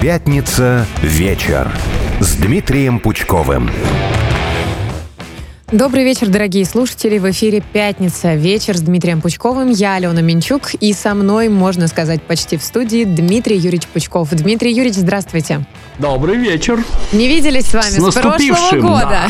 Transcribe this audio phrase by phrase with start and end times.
[0.00, 1.68] Пятница вечер
[2.20, 3.68] с Дмитрием Пучковым.
[5.70, 7.18] Добрый вечер, дорогие слушатели.
[7.18, 8.34] В эфире «Пятница.
[8.34, 9.68] Вечер» с Дмитрием Пучковым.
[9.68, 10.72] Я Алена Минчук.
[10.80, 14.30] И со мной, можно сказать, почти в студии Дмитрий Юрьевич Пучков.
[14.30, 15.66] Дмитрий Юрьевич, здравствуйте.
[15.98, 16.82] Добрый вечер.
[17.12, 19.20] Не виделись с вами с, с прошлого года.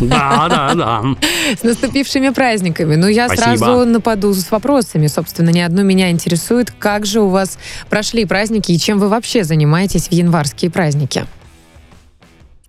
[0.00, 1.02] Да, да, да.
[1.60, 2.94] С наступившими праздниками.
[2.94, 3.56] Ну, я Спасибо.
[3.56, 5.08] сразу нападу с вопросами.
[5.08, 7.58] Собственно, ни одно меня интересует, как же у вас
[7.90, 11.26] прошли праздники и чем вы вообще занимаетесь в январские праздники?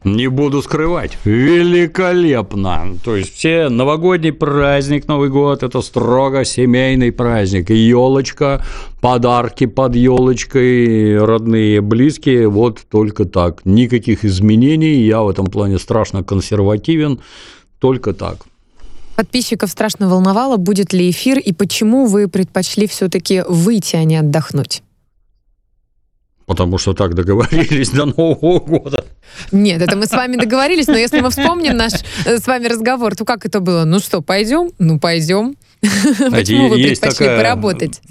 [0.03, 1.17] Не буду скрывать.
[1.23, 2.97] Великолепно.
[3.03, 7.69] То есть все новогодний праздник, Новый год– это строго семейный праздник.
[7.69, 8.65] Елочка,
[8.99, 13.65] подарки под елочкой, родные, близкие, вот только так.
[13.65, 15.05] Никаких изменений.
[15.05, 17.21] Я в этом плане страшно консервативен.
[17.79, 18.45] Только так.
[19.15, 24.81] Подписчиков страшно волновало, будет ли эфир и почему вы предпочли все-таки выйти, а не отдохнуть?
[26.45, 29.05] Потому что так договорились до Нового года.
[29.51, 31.93] Нет, это мы с вами договорились, но если мы вспомним наш
[32.25, 33.83] э, с вами разговор, то как это было?
[33.83, 34.71] Ну что, пойдем?
[34.79, 35.55] Ну, пойдем.
[35.81, 38.01] Почему вы предпочли поработать?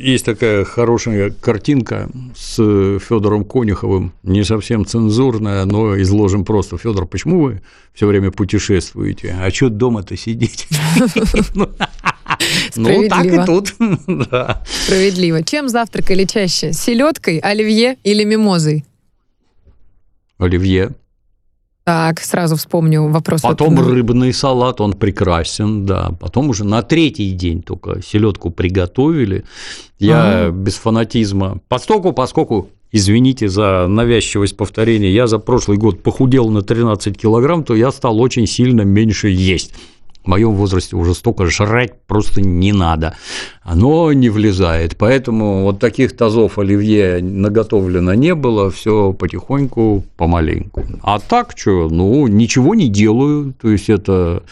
[0.00, 2.54] Есть такая хорошая картинка с
[3.00, 6.78] Федором Конюховым, не совсем цензурная, но изложим просто.
[6.78, 7.62] Федор, почему вы
[7.94, 9.36] все время путешествуете?
[9.40, 10.68] А что дома-то сидеть?
[12.76, 13.68] Ну, так и тут.
[14.84, 15.42] Справедливо.
[15.42, 16.72] Чем завтракали чаще?
[16.72, 18.84] Селедкой, оливье или мимозой?
[20.38, 20.90] Оливье.
[21.84, 23.40] Так, сразу вспомню вопрос.
[23.40, 26.10] Потом вот, ну, рыбный салат, он прекрасен, да.
[26.20, 29.44] Потом уже на третий день только селедку приготовили.
[29.98, 30.50] Я Ага.
[30.50, 31.60] без фанатизма.
[31.68, 37.74] Постоку, поскольку, извините за навязчивость повторения, я за прошлый год похудел на 13 килограмм, то
[37.74, 39.72] я стал очень сильно меньше есть.
[40.28, 43.16] В моем возрасте уже столько жрать просто не надо.
[43.62, 44.94] Оно не влезает.
[44.98, 48.70] Поэтому вот таких тазов оливье наготовлено не было.
[48.70, 50.84] Все потихоньку, помаленьку.
[51.02, 53.54] А так что, ну, ничего не делаю.
[53.58, 54.42] То есть это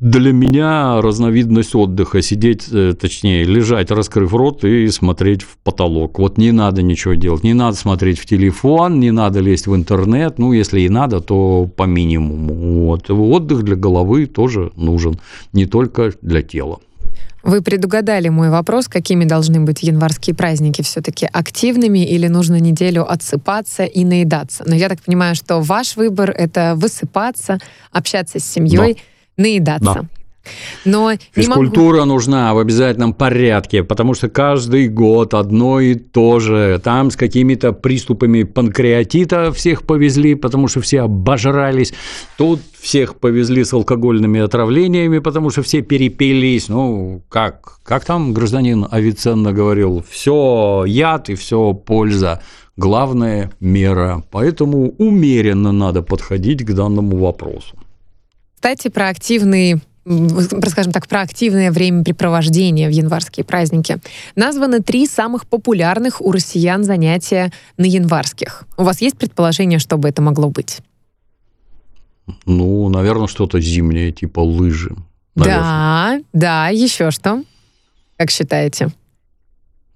[0.00, 6.18] для меня разновидность отдыха сидеть, э, точнее, лежать, раскрыв рот и смотреть в потолок.
[6.18, 10.38] Вот не надо ничего делать, не надо смотреть в телефон, не надо лезть в интернет,
[10.38, 12.84] ну, если и надо, то по минимуму.
[12.84, 13.10] Вот.
[13.10, 15.18] Отдых для головы тоже нужен,
[15.54, 16.78] не только для тела.
[17.42, 23.84] Вы предугадали мой вопрос, какими должны быть январские праздники все-таки активными или нужно неделю отсыпаться
[23.84, 24.64] и наедаться.
[24.66, 27.58] Но я так понимаю, что ваш выбор— это высыпаться,
[27.92, 28.98] общаться с семьей,
[29.36, 29.94] наедаться.
[29.94, 30.08] Да.
[30.84, 31.64] Но не могу...
[31.64, 36.80] Физкультура нужна в обязательном порядке, потому что каждый год одно и то же.
[36.82, 41.92] Там с какими-то приступами панкреатита всех повезли, потому что все обожрались.
[42.36, 46.68] Тут всех повезли с алкогольными отравлениями, потому что все перепились.
[46.68, 52.40] Ну, как, как там гражданин Авиценна говорил, все яд и все польза.
[52.76, 54.22] Главная мера.
[54.30, 57.74] Поэтому умеренно надо подходить к данному вопросу.
[58.56, 59.08] Кстати, про
[60.06, 63.98] про, скажем так, про активное времяпрепровождение в январские праздники.
[64.36, 68.64] Названы три самых популярных у россиян занятия на январских.
[68.76, 70.78] У вас есть предположение, что бы это могло быть?
[72.44, 74.94] Ну, наверное, что-то зимнее, типа лыжи.
[75.34, 75.62] Наверное.
[75.62, 77.42] Да, да, еще что?
[78.16, 78.88] Как считаете?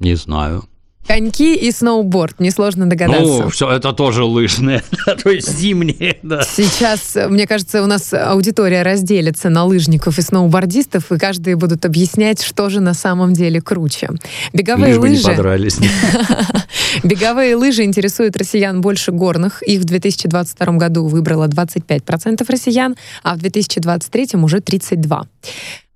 [0.00, 0.64] Не знаю.
[1.06, 3.42] Коньки и сноуборд, несложно догадаться.
[3.42, 4.84] Ну, все это тоже лыжное,
[5.22, 6.42] то есть зимнее, да.
[6.42, 11.84] Сейчас, э, мне кажется, у нас аудитория разделится на лыжников и сноубордистов, и каждый будут
[11.84, 14.10] объяснять, что же на самом деле круче.
[14.52, 15.28] Беговые Лишь бы не лыжи.
[15.28, 15.78] подрались.
[17.04, 19.62] Беговые лыжи интересуют россиян больше горных.
[19.62, 25.26] Их в 2022 году выбрало 25% россиян, а в 2023 уже 32%.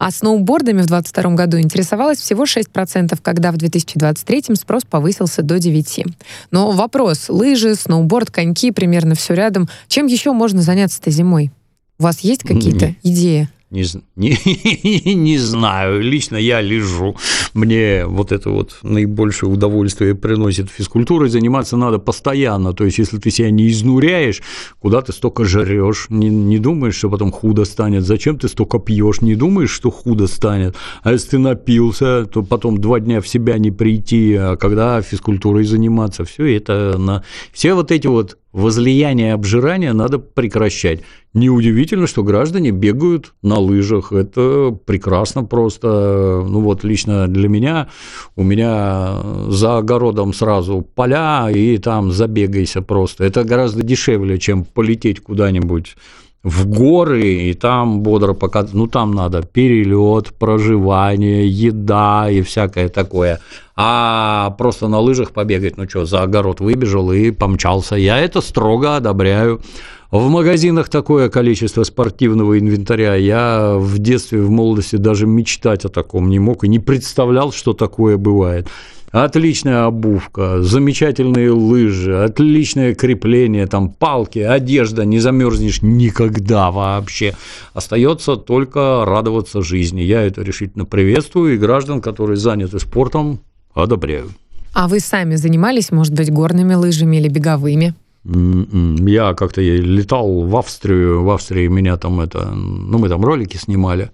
[0.04, 6.12] А сноубордами в 2022 году интересовалось всего 6%, когда в 2023 спрос повысился до 9%.
[6.50, 9.66] Но вопрос, лыжи, сноуборд, коньки, примерно все рядом.
[9.88, 11.52] Чем еще можно заняться-то зимой?
[11.98, 13.48] У вас есть какие-то идеи?
[13.74, 13.84] Не,
[14.16, 17.16] не, не знаю, лично я лежу.
[17.54, 21.28] Мне вот это вот наибольшее удовольствие приносит физкультурой.
[21.28, 22.72] Заниматься надо постоянно.
[22.72, 24.42] То есть, если ты себя не изнуряешь,
[24.78, 28.04] куда ты столько жрешь, не, не думаешь, что потом худо станет.
[28.04, 29.20] Зачем ты столько пьешь?
[29.20, 30.76] Не думаешь, что худо станет.
[31.02, 34.34] А если ты напился, то потом два дня в себя не прийти.
[34.34, 41.00] А когда физкультурой заниматься, все это на все вот эти вот возлияния обжирания надо прекращать.
[41.34, 44.12] Неудивительно, что граждане бегают на лыжах.
[44.12, 46.46] Это прекрасно просто.
[46.48, 47.88] Ну вот лично для меня,
[48.36, 49.16] у меня
[49.48, 53.24] за огородом сразу поля, и там забегайся просто.
[53.24, 55.96] Это гораздо дешевле, чем полететь куда-нибудь
[56.44, 63.40] в горы, и там бодро пока, ну там надо перелет, проживание, еда и всякое такое.
[63.76, 67.96] А просто на лыжах побегать, ну что, за огород выбежал и помчался.
[67.96, 69.62] Я это строго одобряю.
[70.10, 73.14] В магазинах такое количество спортивного инвентаря.
[73.16, 77.72] Я в детстве, в молодости даже мечтать о таком не мог и не представлял, что
[77.72, 78.68] такое бывает.
[79.14, 87.32] Отличная обувка, замечательные лыжи, отличное крепление, там палки, одежда, не замерзнешь никогда вообще.
[87.74, 90.00] Остается только радоваться жизни.
[90.00, 93.38] Я это решительно приветствую, и граждан, которые заняты спортом,
[93.72, 94.32] одобряю.
[94.72, 97.94] А вы сами занимались, может быть, горными лыжами или беговыми?
[98.26, 103.58] М-м, я как-то летал в Австрию, в Австрии меня там это, ну мы там ролики
[103.58, 104.10] снимали.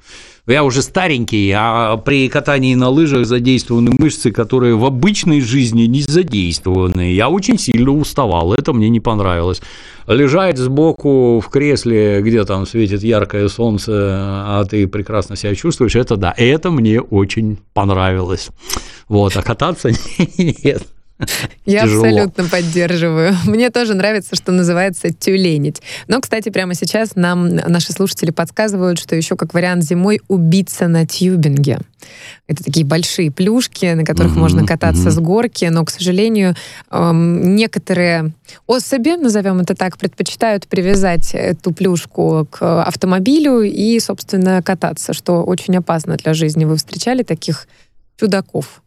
[0.47, 6.03] Я уже старенький, а при катании на лыжах задействованы мышцы, которые в обычной жизни не
[6.03, 7.13] задействованы.
[7.13, 9.63] Я очень сильно уставал, это мне не понравилось.
[10.09, 16.17] Лежать сбоку в кресле, где там светит яркое солнце, а ты прекрасно себя чувствуешь, это
[16.17, 18.49] да, это мне очень понравилось.
[19.09, 19.91] Вот, а кататься
[20.37, 20.83] нет.
[21.67, 22.05] Я Тяжело.
[22.05, 23.37] абсолютно поддерживаю.
[23.45, 25.83] Мне тоже нравится, что называется тюленить.
[26.09, 31.07] Но, кстати, прямо сейчас нам наши слушатели подсказывают, что еще как вариант зимой убиться на
[31.07, 31.81] тюбинге.
[32.47, 35.11] Это такие большие плюшки, на которых угу, можно кататься угу.
[35.11, 36.55] с горки, но, к сожалению,
[36.91, 38.33] эм, некоторые
[38.67, 45.77] особи, назовем это так, предпочитают привязать эту плюшку к автомобилю и, собственно, кататься, что очень
[45.77, 46.65] опасно для жизни.
[46.65, 47.69] Вы встречали таких
[48.19, 48.83] чудаков?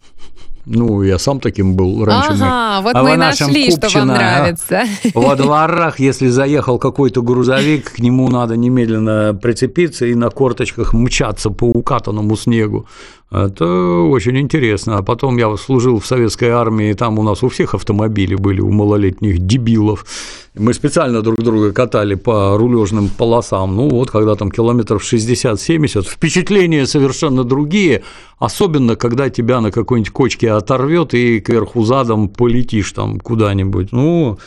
[0.66, 2.32] Ну, я сам таким был раньше.
[2.32, 4.84] Ага, мы, вот а мы нашли, Купчино, что вам нравится.
[5.14, 11.50] Во дворах, если заехал какой-то грузовик, к нему надо немедленно прицепиться и на корточках мчаться
[11.50, 12.88] по укатанному снегу.
[13.34, 14.98] Это очень интересно.
[15.00, 18.62] А потом я служил в советской армии, и там у нас у всех автомобили были,
[18.62, 20.06] у малолетних дебилов.
[20.54, 23.76] Мы специально друг друга катали по рулежным полосам.
[23.76, 28.04] Ну вот, когда там километров 60-70, впечатления совершенно другие,
[28.38, 33.92] особенно когда тебя на какой-нибудь кочке оторвет и кверху задом полетишь там куда-нибудь.
[33.92, 34.38] Ну,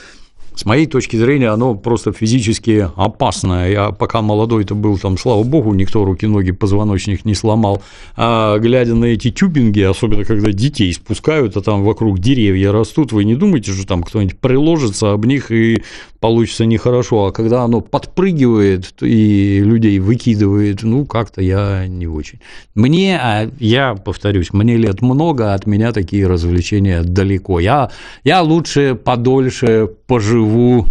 [0.56, 3.70] с моей точки зрения, оно просто физически опасное.
[3.70, 7.82] Я пока молодой-то был, там, слава богу, никто руки-ноги, позвоночник не сломал.
[8.17, 13.25] А глядя на эти тюбинги, особенно когда детей спускают, а там вокруг деревья растут, вы
[13.25, 15.82] не думаете, что там кто-нибудь приложится об них и
[16.20, 17.26] получится нехорошо.
[17.26, 22.41] А когда оно подпрыгивает и людей выкидывает, ну, как-то я не очень.
[22.75, 27.61] Мне, а я повторюсь, мне лет много, от меня такие развлечения далеко.
[27.61, 27.91] Я,
[28.25, 30.87] я лучше подольше поживу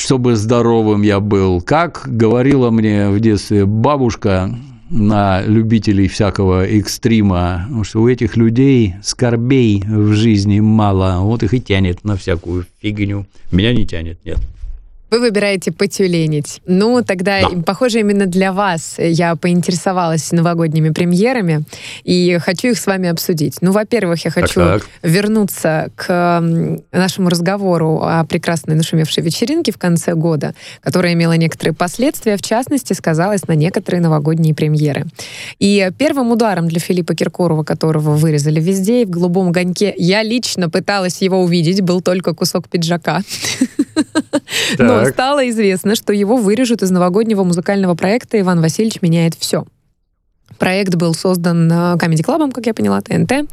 [0.00, 1.60] чтобы здоровым я был.
[1.60, 4.50] Как говорила мне в детстве бабушка
[4.88, 11.60] на любителей всякого экстрима, что у этих людей скорбей в жизни мало, вот их и
[11.60, 13.26] тянет на всякую фигню.
[13.52, 14.38] Меня не тянет, нет.
[15.10, 16.60] Вы выбираете потюленить.
[16.66, 17.62] Ну, тогда, да.
[17.66, 21.62] похоже, именно для вас я поинтересовалась новогодними премьерами
[22.04, 23.58] и хочу их с вами обсудить.
[23.60, 24.90] Ну, во-первых, я хочу так, так.
[25.02, 26.42] вернуться к
[26.92, 32.92] нашему разговору о прекрасной нашумевшей вечеринке в конце года, которая имела некоторые последствия, в частности,
[32.92, 35.06] сказалась на некоторые новогодние премьеры.
[35.58, 41.20] И первым ударом для Филиппа Киркорова, которого вырезали везде, в голубом огоньке, я лично пыталась
[41.20, 43.22] его увидеть, был только кусок пиджака.
[44.78, 49.64] Но стало известно, что его вырежут из новогоднего музыкального проекта «Иван Васильевич меняет все».
[50.60, 53.50] Проект был создан Comedy Club, как я поняла, ТНТ.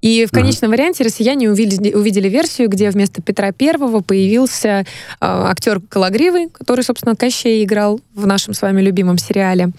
[0.00, 0.78] И в конечном ага.
[0.78, 4.84] варианте россияне увидели, увидели версию, где вместо Петра Первого появился э,
[5.20, 9.72] актер Калагривый, который, собственно, Кощей играл в нашем с вами любимом сериале.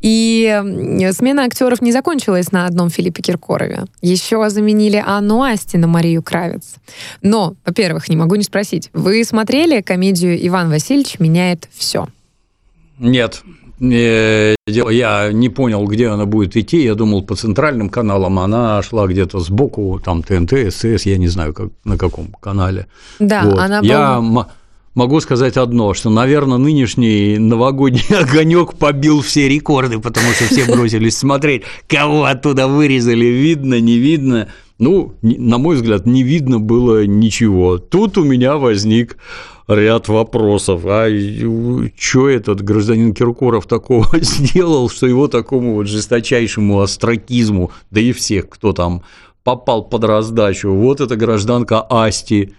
[0.00, 3.86] И смена актеров не закончилась на одном Филиппе Киркорове.
[4.00, 6.74] Еще заменили Анну Асти на Марию Кравец.
[7.22, 12.06] Но, во-первых, не могу не спросить, вы смотрели комедию «Иван Васильевич меняет все»?
[13.00, 13.42] Нет,
[13.80, 16.84] я не понял, где она будет идти.
[16.84, 21.54] Я думал, по центральным каналам она шла где-то сбоку, там ТНТ, СС, я не знаю,
[21.54, 22.86] как, на каком канале.
[23.18, 23.58] Да, вот.
[23.58, 24.48] она Я была...
[24.94, 31.16] могу сказать одно, что, наверное, нынешний новогодний огонек побил все рекорды, потому что все бросились
[31.16, 34.48] смотреть, кого оттуда вырезали, видно, не видно.
[34.80, 37.76] Ну, на мой взгляд, не видно было ничего.
[37.76, 39.18] Тут у меня возник
[39.68, 40.86] ряд вопросов.
[40.86, 41.06] А
[41.98, 48.48] что этот гражданин Киркоров такого сделал, что его такому вот жесточайшему астракизму, да и всех,
[48.48, 49.02] кто там
[49.44, 52.54] попал под раздачу, вот эта гражданка Асти,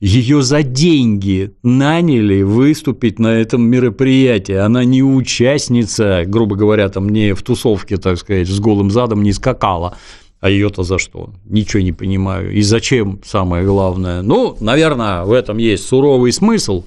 [0.00, 4.54] ее за деньги наняли выступить на этом мероприятии.
[4.54, 9.32] Она не участница, грубо говоря, там не в тусовке, так сказать, с голым задом не
[9.32, 9.96] скакала.
[10.44, 11.30] А ее-то за что?
[11.46, 12.52] Ничего не понимаю.
[12.52, 14.20] И зачем, самое главное?
[14.20, 16.84] Ну, наверное, в этом есть суровый смысл.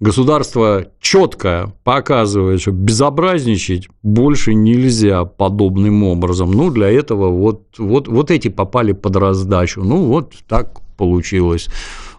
[0.00, 6.50] Государство четко показывает, что безобразничать больше нельзя подобным образом.
[6.50, 9.84] Ну, для этого вот, вот, вот эти попали под раздачу.
[9.84, 11.68] Ну, вот так получилось.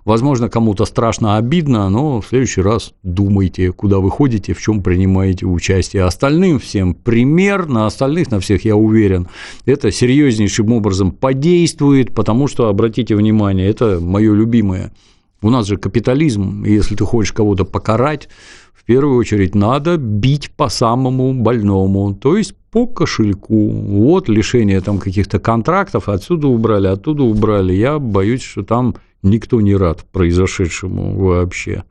[0.05, 5.45] Возможно, кому-то страшно обидно, но в следующий раз думайте, куда вы ходите, в чем принимаете
[5.45, 6.03] участие.
[6.03, 9.27] Остальным всем пример, на остальных, на всех, я уверен,
[9.65, 14.91] это серьезнейшим образом подействует, потому что, обратите внимание, это мое любимое–
[15.43, 18.29] у нас же капитализм, и если ты хочешь кого-то покарать,
[18.73, 23.69] в первую очередь надо бить по самому больному, то есть по кошельку.
[23.69, 27.73] Вот лишение там каких-то контрактов, отсюда убрали, оттуда убрали.
[27.73, 31.83] Я боюсь, что там никто не рад произошедшему вообще.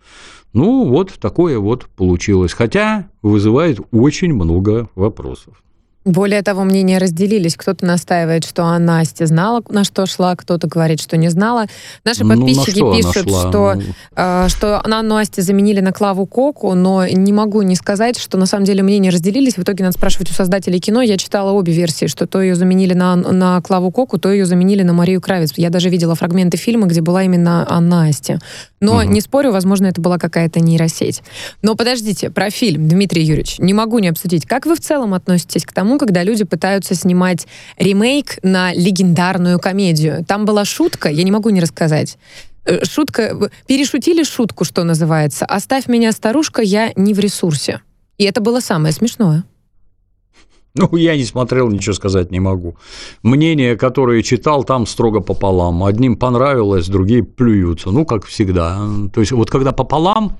[0.52, 2.52] Ну, вот такое вот получилось.
[2.52, 5.62] Хотя вызывает очень много вопросов.
[6.06, 7.56] Более того, мнения разделились.
[7.56, 11.66] Кто-то настаивает, что а Настя знала, на что шла, кто-то говорит, что не знала.
[12.04, 13.76] Наши ну, подписчики ну, пишут, что,
[14.16, 18.46] э, что на Насте заменили на Клаву Коку, но не могу не сказать, что на
[18.46, 19.58] самом деле мнения разделились.
[19.58, 21.02] В итоге надо спрашивать у создателей кино.
[21.02, 24.82] Я читала обе версии, что то ее заменили на, на Клаву Коку, то ее заменили
[24.82, 25.52] на Марию Кравец.
[25.56, 28.38] Я даже видела фрагменты фильма, где была именно о Насте.
[28.80, 29.02] Но угу.
[29.02, 31.22] не спорю, возможно, это была какая-то нейросеть.
[31.60, 34.46] Но подождите, про фильм, Дмитрий Юрьевич, не могу не обсудить.
[34.46, 40.24] Как вы в целом относитесь к тому, когда люди пытаются снимать ремейк на легендарную комедию?
[40.24, 42.18] Там была шутка, я не могу не рассказать.
[42.64, 45.46] Э, шутка, перешутили шутку, что называется.
[45.46, 47.80] «Оставь меня, старушка, я не в ресурсе».
[48.18, 49.44] И это было самое смешное.
[50.74, 52.76] Ну, я не смотрел, ничего сказать не могу.
[53.22, 55.82] Мнения, которые читал, там строго пополам.
[55.82, 57.90] Одним понравилось, другие плюются.
[57.90, 58.78] Ну, как всегда.
[59.12, 60.38] То есть, вот когда пополам,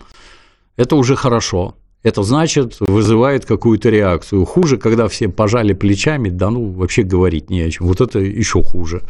[0.76, 1.75] это уже хорошо.
[2.02, 4.45] Это значит, вызывает какую-то реакцию.
[4.47, 7.87] Хуже, когда все пожали плечами, да ну, вообще говорить не о чем.
[7.87, 9.02] Вот это еще хуже.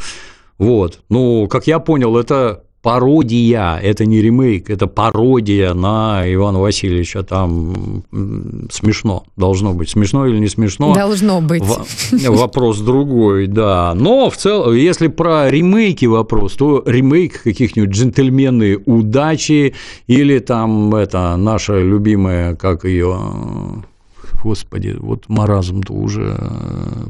[0.59, 1.01] Вот.
[1.09, 7.23] Ну, как я понял, это пародия, это не ремейк, это пародия на Ивана Васильевича.
[7.23, 8.03] Там
[8.71, 9.91] смешно, должно быть.
[9.91, 10.95] Смешно или не смешно?
[10.95, 11.63] Должно быть.
[12.13, 13.95] Вопрос другой, да.
[13.95, 19.75] Но в целом, если про ремейки вопрос, то ремейк каких-нибудь джентльмены удачи
[20.07, 23.19] или там это наша любимая, как ее
[24.43, 26.35] господи, вот маразм-то уже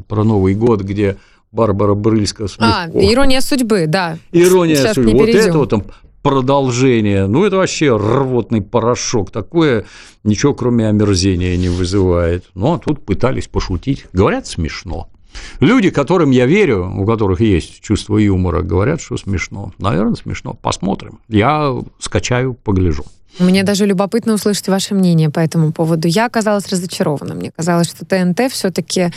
[0.08, 1.16] про Новый год, где
[1.52, 4.18] Барбара Брыльска А, «Ирония судьбы», да.
[4.32, 5.18] «Ирония Сейчас судьбы».
[5.18, 5.84] Вот это вот там
[6.22, 7.26] продолжение.
[7.26, 9.30] Ну, это вообще рвотный порошок.
[9.30, 9.86] Такое
[10.22, 12.44] ничего, кроме омерзения, не вызывает.
[12.54, 14.06] Ну, а тут пытались пошутить.
[14.12, 15.08] Говорят, смешно.
[15.60, 19.72] Люди, которым я верю, у которых есть чувство юмора, говорят, что смешно.
[19.78, 20.54] Наверное, смешно.
[20.54, 21.20] Посмотрим.
[21.28, 23.04] Я скачаю, погляжу.
[23.38, 26.08] Мне даже любопытно услышать ваше мнение по этому поводу.
[26.08, 27.34] Я оказалась разочарована.
[27.34, 29.12] Мне казалось, что ТНТ все-таки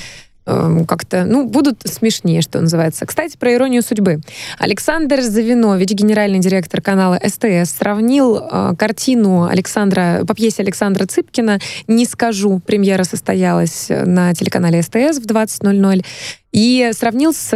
[0.45, 3.05] как-то, ну, будут смешнее, что называется.
[3.05, 4.19] Кстати, про иронию судьбы.
[4.59, 12.05] Александр Завинович, генеральный директор канала СТС, сравнил э, картину Александра, по пьесе Александра Цыпкина «Не
[12.05, 12.59] скажу».
[12.65, 16.05] Премьера состоялась на телеканале СТС в 20.00.
[16.51, 17.49] И сравнил с,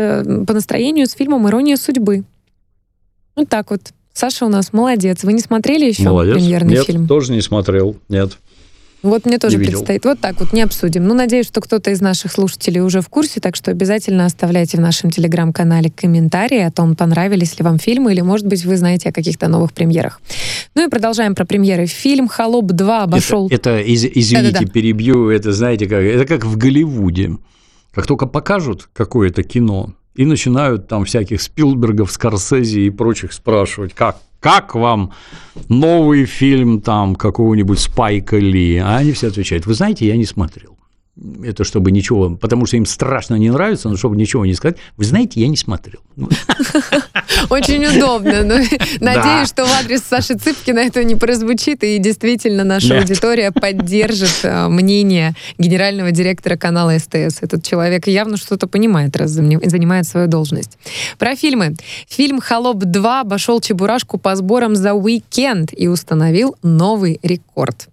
[0.47, 2.23] по настроению с фильмом «Ирония судьбы».
[3.35, 3.81] Вот так вот.
[4.13, 5.23] Саша у нас молодец.
[5.23, 6.33] Вы не смотрели еще молодец.
[6.35, 7.07] премьерный Нет, фильм?
[7.07, 7.97] тоже не смотрел.
[8.09, 8.39] Нет.
[9.03, 10.05] Вот мне тоже предстоит.
[10.05, 11.05] Вот так вот, не обсудим.
[11.05, 14.81] Ну, надеюсь, что кто-то из наших слушателей уже в курсе, так что обязательно оставляйте в
[14.81, 19.11] нашем телеграм-канале комментарии о том, понравились ли вам фильмы, или, может быть, вы знаете о
[19.11, 20.19] каких-то новых премьерах.
[20.73, 21.85] Ну и продолжаем про премьеры.
[21.85, 23.47] Фильм «Холоп 2» обошел...
[23.47, 24.71] Это, это из, извините, Да-да-да.
[24.71, 27.37] перебью, это, знаете, как, это как в Голливуде.
[27.93, 34.17] Как только покажут какое-то кино, и начинают там всяких Спилбергов, Скорсезе и прочих спрашивать, как
[34.39, 35.11] как вам
[35.67, 38.77] новый фильм там какого-нибудь Спайка Ли?
[38.77, 40.76] А они все отвечают, вы знаете, я не смотрел
[41.43, 45.05] это чтобы ничего, потому что им страшно не нравится, но чтобы ничего не сказать, вы
[45.05, 45.99] знаете, я не смотрел.
[47.49, 48.43] Очень удобно.
[48.43, 48.55] Но
[48.99, 54.67] надеюсь, что в адрес Саши Цыпкина это не прозвучит, и действительно наша аудитория поддержит э,
[54.67, 57.41] мнение генерального директора канала СТС.
[57.41, 60.77] Этот человек явно что-то понимает, раз занимает свою должность.
[61.17, 61.75] Про фильмы.
[62.07, 67.89] Фильм «Холоп 2» обошел Чебурашку по сборам за уикенд и установил новый рекорд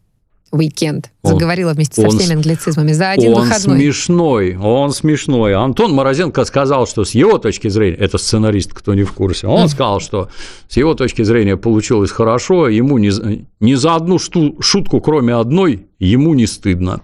[0.55, 1.11] уикенд.
[1.23, 2.93] Заговорила вместе он, со всеми англицизмами.
[2.93, 3.77] За один он выходной.
[3.77, 5.55] Он смешной, он смешной.
[5.55, 9.69] Антон Морозенко сказал, что с его точки зрения, это сценарист, кто не в курсе, он
[9.69, 10.29] сказал, что
[10.69, 13.11] с его точки зрения получилось хорошо, ему ни,
[13.61, 17.01] ни за одну шутку, кроме одной, ему не стыдно.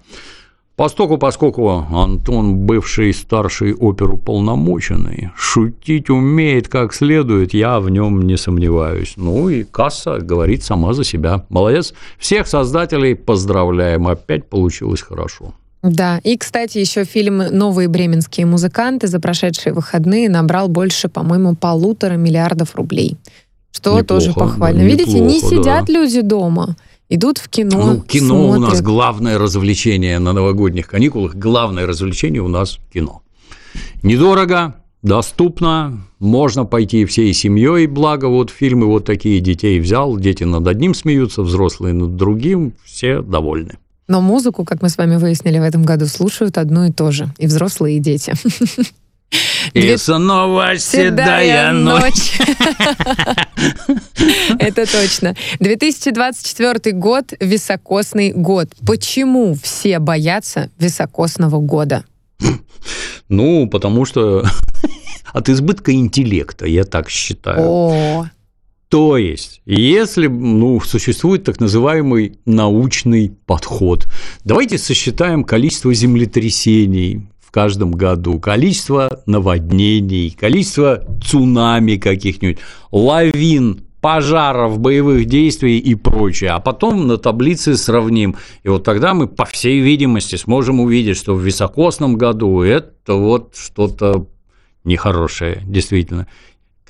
[0.80, 9.12] Постоку, поскольку Антон, бывший старший оперуполномоченный, шутить умеет как следует, я в нем не сомневаюсь.
[9.18, 11.44] Ну и касса говорит сама за себя.
[11.50, 11.92] Молодец.
[12.18, 14.08] Всех создателей поздравляем.
[14.08, 15.52] Опять получилось хорошо.
[15.82, 22.14] Да, и, кстати, еще фильм «Новые бременские музыканты» за прошедшие выходные набрал больше, по-моему, полутора
[22.14, 23.18] миллиардов рублей.
[23.70, 24.80] Что неплохо, тоже похвально.
[24.80, 25.92] Да, Видите, неплохо, не сидят да.
[25.92, 26.74] люди дома
[27.10, 27.94] идут в кино.
[27.94, 28.56] Ну, кино смотрят.
[28.56, 31.34] у нас главное развлечение на новогодних каникулах.
[31.34, 33.22] Главное развлечение у нас кино.
[34.02, 40.66] Недорого, доступно, можно пойти всей семьей, благо вот фильмы вот такие детей взял, дети над
[40.66, 43.78] одним смеются, взрослые над другим, все довольны.
[44.08, 47.32] Но музыку, как мы с вами выяснили в этом году, слушают одно и то же.
[47.38, 48.34] И взрослые, и дети.
[49.72, 52.38] И Две- снова седая ночь.
[54.58, 55.36] Это точно.
[55.60, 58.68] 2024 год– високосный год.
[58.84, 62.04] Почему все боятся високосного года?
[63.28, 64.44] Ну, потому что
[65.32, 67.60] от избытка интеллекта, я так считаю.
[67.60, 68.26] О,
[68.88, 74.08] То есть, если ну, существует так называемый научный подход,
[74.42, 82.58] давайте сосчитаем количество землетрясений каждом году, количество наводнений, количество цунами каких-нибудь,
[82.90, 88.36] лавин, пожаров, боевых действий и прочее, а потом на таблице сравним.
[88.62, 93.54] И вот тогда мы, по всей видимости, сможем увидеть, что в високосном году это вот
[93.56, 94.26] что-то
[94.84, 96.26] нехорошее, действительно.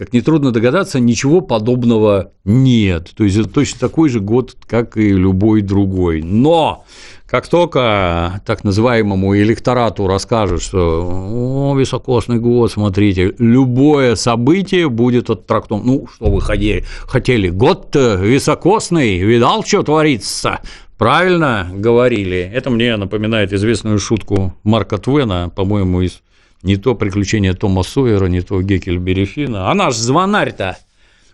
[0.01, 3.11] Как нетрудно догадаться, ничего подобного нет.
[3.15, 6.23] То есть это точно такой же год, как и любой другой.
[6.23, 6.87] Но
[7.27, 15.85] как только так называемому электорату расскажут, что о, високосный год, смотрите, любое событие будет оттрактовано.
[15.85, 16.87] Ну, что вы хотели?
[17.03, 17.51] хотели?
[17.51, 20.61] Год-то високосный, видал, что творится?
[20.97, 22.39] Правильно говорили.
[22.39, 26.23] Это мне напоминает известную шутку Марка Твена, по-моему, из
[26.63, 29.71] не то приключение Тома Сойера, не то Геккельбери Финна.
[29.71, 30.77] А наш звонарь-то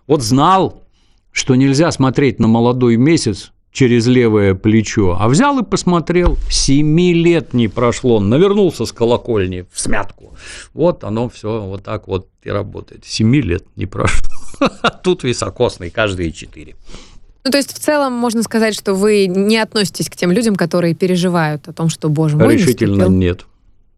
[0.07, 0.83] вот знал,
[1.33, 6.39] что нельзя смотреть на молодой месяц через левое плечо, а взял и посмотрел.
[6.51, 10.35] Семи лет не прошло, навернулся с колокольни в смятку.
[10.73, 13.05] Вот оно все вот так вот и работает.
[13.05, 14.31] Семи лет не прошло.
[15.03, 16.75] Тут високосный каждые четыре.
[17.45, 20.95] Ну, то есть в целом можно сказать, что вы не относитесь к тем людям, которые
[20.95, 23.19] переживают о том, что, боже мой, Решительно наступил.
[23.19, 23.47] нет.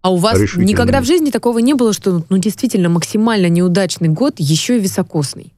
[0.00, 4.34] А у вас никогда в жизни такого не было, что ну действительно максимально неудачный год
[4.38, 5.52] еще и високосный?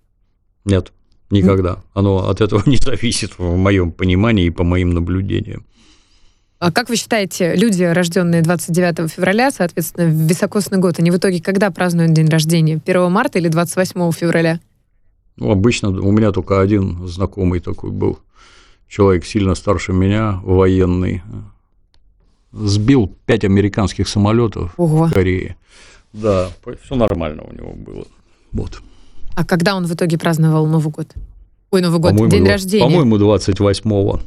[0.64, 0.92] Нет,
[1.30, 1.82] никогда.
[1.94, 5.64] Оно от этого не зависит в моем понимании и по моим наблюдениям.
[6.58, 11.40] А как вы считаете, люди, рожденные 29 февраля, соответственно, в високосный год, они в итоге
[11.40, 12.78] когда празднуют день рождения?
[12.84, 14.60] 1 марта или 28 февраля?
[15.36, 18.18] Ну, обычно у меня только один знакомый такой был.
[18.88, 21.22] Человек сильно старше меня, военный.
[22.52, 25.06] Сбил пять американских самолетов Ого.
[25.06, 25.56] в Корее.
[26.12, 26.50] Да,
[26.84, 28.04] все нормально у него было.
[28.52, 28.80] Вот.
[29.36, 31.06] А когда он в итоге праздновал Новый год?
[31.70, 32.84] Ой, Новый год, По-моему, день два- рождения.
[32.84, 34.20] По-моему, 28-го.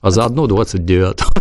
[0.00, 1.32] А заодно 29-го.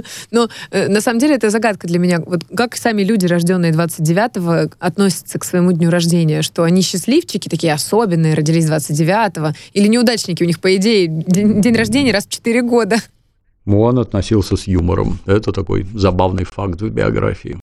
[0.30, 2.20] Но э, на самом деле это загадка для меня.
[2.24, 6.42] Вот как сами люди, рожденные 29-го, относятся к своему дню рождения?
[6.42, 9.52] Что они счастливчики, такие особенные, родились 29-го?
[9.72, 10.42] Или неудачники?
[10.42, 12.96] У них, по идее, день, день рождения раз в 4 года.
[13.66, 15.18] Он относился с юмором.
[15.26, 17.60] Это такой забавный факт в биографии.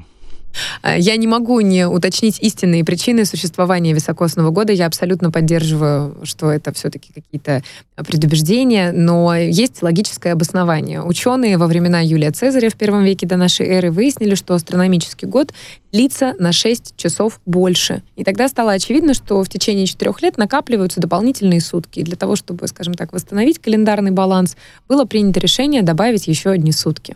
[0.81, 4.73] А, Я не могу не уточнить истинные причины существования високосного года.
[4.73, 7.63] Я абсолютно поддерживаю, что это все-таки какие-то
[7.95, 11.01] предубеждения, но есть логическое обоснование.
[11.01, 15.53] Ученые во времена Юлия Цезаря в первом веке до нашей эры выяснили, что астрономический год
[15.91, 18.03] длится на 6 часов больше.
[18.15, 21.99] И тогда стало очевидно, что в течение 4 лет накапливаются дополнительные сутки.
[21.99, 24.57] И для того, чтобы, скажем так, восстановить календарный баланс,
[24.87, 27.15] было принято решение добавить еще одни сутки.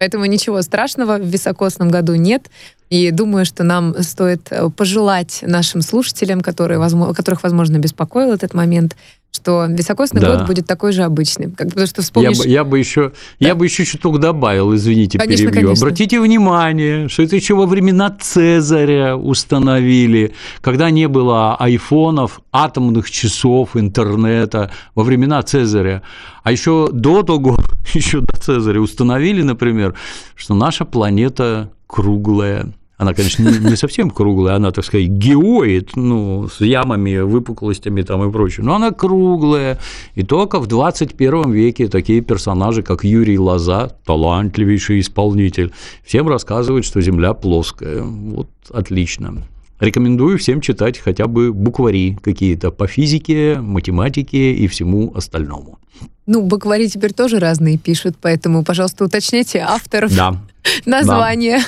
[0.00, 2.50] Поэтому ничего страшного в високосном году нет.
[2.88, 8.54] И думаю, что нам стоит э, пожелать нашим слушателям, которые, возможно, которых, возможно, беспокоил этот
[8.54, 8.96] момент,
[9.32, 10.36] что високосный Да.
[10.36, 11.52] год будет такой же обычным.
[11.52, 12.38] Как, потому что Я вспомнишь...
[12.38, 15.62] бы, я бы еще, я бы еще чуток добавил, извините, Конечно, перебью.
[15.68, 15.86] конечно.
[15.86, 23.76] Обратите внимание, что это еще во времена Цезаря установили, когда не было айфонов, атомных часов,
[23.76, 26.02] интернета, во времена Цезаря.
[26.42, 27.58] А еще до того,
[27.94, 29.94] еще до Цезаря установили, например,
[30.34, 32.66] что наша планета круглая.
[33.00, 38.30] Она, конечно, не совсем круглая, она, так сказать, геоид, ну, с ямами, выпуклостями там и
[38.30, 39.78] прочее, но она круглая.
[40.16, 45.72] И только в 21 веке такие персонажи, как Юрий Лоза, талантливейший исполнитель,
[46.04, 48.02] всем рассказывают, что Земля плоская.
[48.02, 49.44] Вот отлично.
[49.78, 55.78] Рекомендую всем читать хотя бы буквари какие-то по физике, математике и всему остальному.
[56.26, 60.36] Ну, буквари теперь тоже разные пишут, поэтому, пожалуйста, уточняйте авторов, Да.
[60.84, 61.60] название.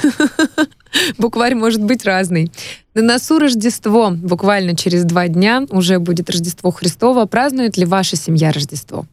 [1.18, 2.50] Букварь может быть разный.
[2.94, 4.10] На носу Рождество.
[4.10, 7.26] Буквально через два дня уже будет Рождество Христово.
[7.26, 9.06] Празднует ли ваша семья Рождество?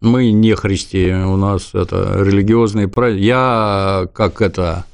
[0.00, 3.22] Мы не христи, у нас это религиозный праздник.
[3.22, 4.84] Я, как это,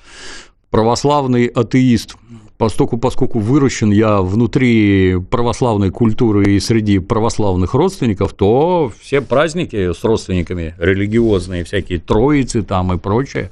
[0.71, 2.15] православный атеист,
[2.57, 10.05] поскольку, поскольку выращен я внутри православной культуры и среди православных родственников, то все праздники с
[10.05, 13.51] родственниками религиозные, всякие троицы там и прочее,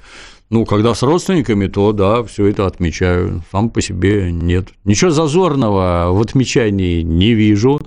[0.51, 3.43] ну, когда с родственниками, то да, все это отмечаю.
[3.53, 4.69] Сам по себе нет.
[4.85, 7.81] Ничего зазорного в отмечании не вижу.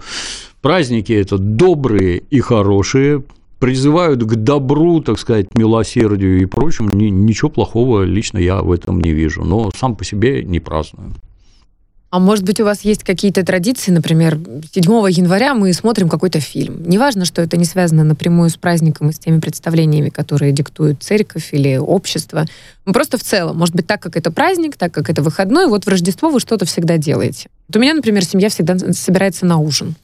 [0.62, 3.24] Праздники это добрые и хорошие,
[3.60, 6.90] призывают к добру, так сказать, милосердию и прочему.
[6.94, 11.12] Ничего плохого лично я в этом не вижу, но сам по себе не праздную.
[12.14, 14.38] А может быть, у вас есть какие-то традиции, например,
[14.72, 16.84] 7 января мы смотрим какой-то фильм.
[16.88, 21.50] Неважно, что это не связано напрямую с праздником и с теми представлениями, которые диктует церковь
[21.54, 22.46] или общество.
[22.86, 25.86] Ну, просто в целом, может быть, так как это праздник, так как это выходной, вот
[25.86, 27.50] в Рождество вы что-то всегда делаете.
[27.68, 29.96] Вот у меня, например, семья всегда собирается на ужин.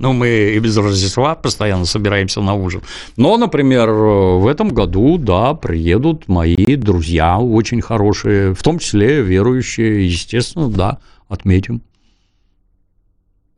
[0.00, 2.80] Ну, мы и без Рождества постоянно собираемся на ужин.
[3.18, 10.06] Но, например, в этом году, да, приедут мои друзья очень хорошие, в том числе верующие,
[10.06, 11.82] естественно, да, отметим.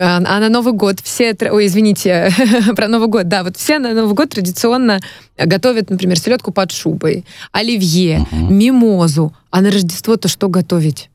[0.01, 2.29] А, а на Новый год все, ой, извините,
[2.77, 4.99] про Новый год, да, вот все на Новый год традиционно
[5.39, 8.53] готовят, например, селедку под шубой, оливье, угу.
[8.53, 9.33] мимозу.
[9.51, 11.09] А на Рождество-то что готовить?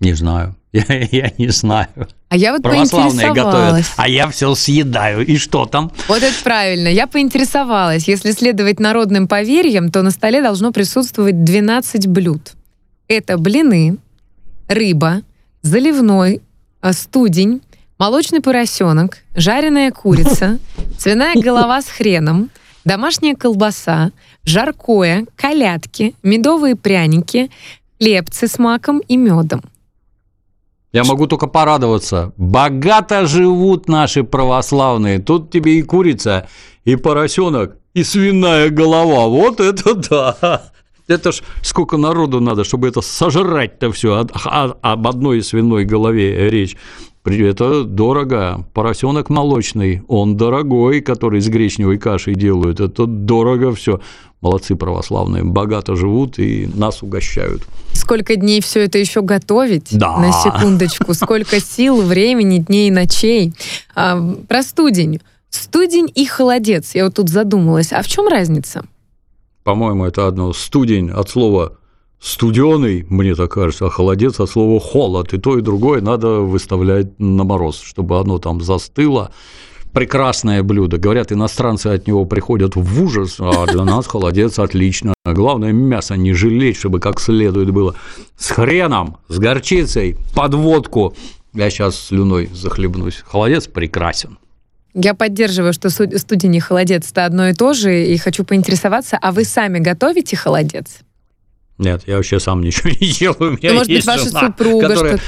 [0.00, 0.56] Не знаю.
[0.72, 1.88] Я, я не знаю.
[2.28, 5.26] А я вот Православные готовят, а я все съедаю.
[5.26, 5.90] И что там?
[6.06, 6.88] Вот это правильно.
[6.88, 8.06] Я поинтересовалась.
[8.06, 12.52] Если следовать народным поверьям, то на столе должно присутствовать 12 блюд.
[13.08, 13.96] Это блины,
[14.68, 15.22] рыба,
[15.62, 16.40] заливной,
[16.80, 17.62] а, студень,
[17.98, 20.60] молочный поросенок, жареная курица,
[20.98, 22.48] свиная голова с хреном,
[22.84, 24.12] домашняя колбаса,
[24.44, 27.50] жаркое, колядки, медовые пряники,
[27.98, 29.62] хлебцы с маком и медом.
[30.92, 32.32] Я могу только порадоваться.
[32.36, 35.20] Богато живут наши православные.
[35.20, 36.48] Тут тебе и курица,
[36.84, 39.26] и поросенок, и свиная голова.
[39.28, 40.62] Вот это да!
[41.06, 44.26] Это ж сколько народу надо, чтобы это сожрать-то все.
[44.44, 46.76] А, об одной свиной голове речь.
[47.24, 48.64] Это дорого.
[48.72, 52.80] Поросенок молочный, он дорогой, который с гречневой кашей делают.
[52.80, 54.00] Это дорого все.
[54.40, 57.62] Молодцы православные, богато живут и нас угощают.
[57.92, 59.88] Сколько дней все это еще готовить?
[59.98, 60.16] Да.
[60.16, 61.12] На секундочку.
[61.12, 63.52] Сколько сил, времени, дней и ночей.
[63.94, 65.20] А, про студень.
[65.50, 66.94] Студень и холодец.
[66.94, 67.92] Я вот тут задумалась.
[67.92, 68.84] А в чем разница?
[69.62, 70.54] По-моему, это одно.
[70.54, 71.76] Студень от слова
[72.20, 75.32] студеный, мне так кажется, а холодец от слова холод.
[75.34, 79.32] И то, и другое надо выставлять на мороз, чтобы оно там застыло
[79.92, 80.98] прекрасное блюдо.
[80.98, 85.14] Говорят, иностранцы от него приходят в ужас, а для нас холодец отлично.
[85.24, 87.94] Главное, мясо не жалеть, чтобы как следует было.
[88.36, 91.14] С хреном, с горчицей, под водку.
[91.52, 93.22] Я сейчас слюной захлебнусь.
[93.26, 94.38] Холодец прекрасен.
[94.94, 99.30] Я поддерживаю, что студень и холодец– это одно и то же, и хочу поинтересоваться, а
[99.30, 101.00] вы сами готовите холодец?
[101.78, 103.52] Нет, я вообще сам ничего не делаю.
[103.52, 105.16] У меня ну, может быть, ваша жена, супруга которая...
[105.16, 105.26] что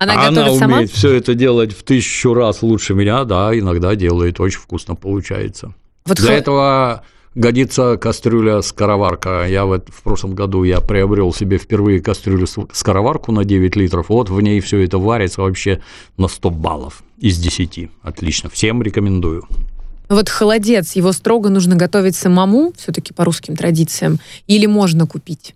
[0.00, 0.86] она, Она готовит умеет сама?
[0.86, 5.74] все это делать в тысячу раз лучше меня, да, иногда делает, очень вкусно получается.
[6.06, 6.32] Вот Для хо...
[6.32, 9.46] этого годится кастрюля скороварка.
[9.46, 14.08] Я в, в прошлом году я приобрел себе впервые кастрюлю скороварку на 9 литров.
[14.08, 15.82] Вот в ней все это варится вообще
[16.16, 17.90] на 100 баллов из 10.
[18.02, 18.48] Отлично.
[18.48, 19.46] Всем рекомендую.
[20.08, 25.54] Вот холодец, его строго нужно готовить самому, все-таки по русским традициям, или можно купить?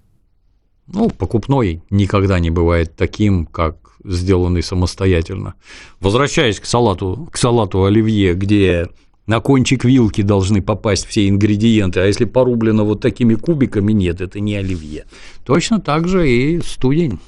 [0.87, 5.55] Ну, покупной никогда не бывает таким, как сделанный самостоятельно.
[6.01, 8.89] Возвращаясь к салату, к салату оливье, где
[9.27, 14.41] на кончик вилки должны попасть все ингредиенты, а если порублено вот такими кубиками, нет, это
[14.41, 15.07] не оливье.
[15.45, 17.19] Точно так же и студень.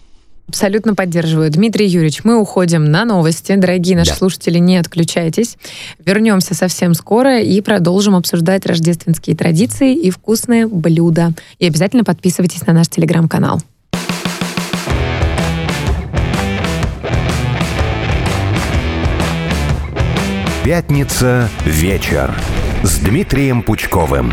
[0.48, 1.50] Абсолютно поддерживаю.
[1.50, 3.54] Дмитрий Юрьевич, мы уходим на новости.
[3.56, 4.16] Дорогие наши да.
[4.16, 5.56] слушатели, не отключайтесь.
[6.04, 11.32] Вернемся совсем скоро и продолжим обсуждать рождественские традиции и вкусные блюда.
[11.59, 13.61] И обязательно подписывайтесь на наш телеграм-канал.
[20.64, 22.35] Пятница вечер
[22.82, 24.32] с Дмитрием Пучковым.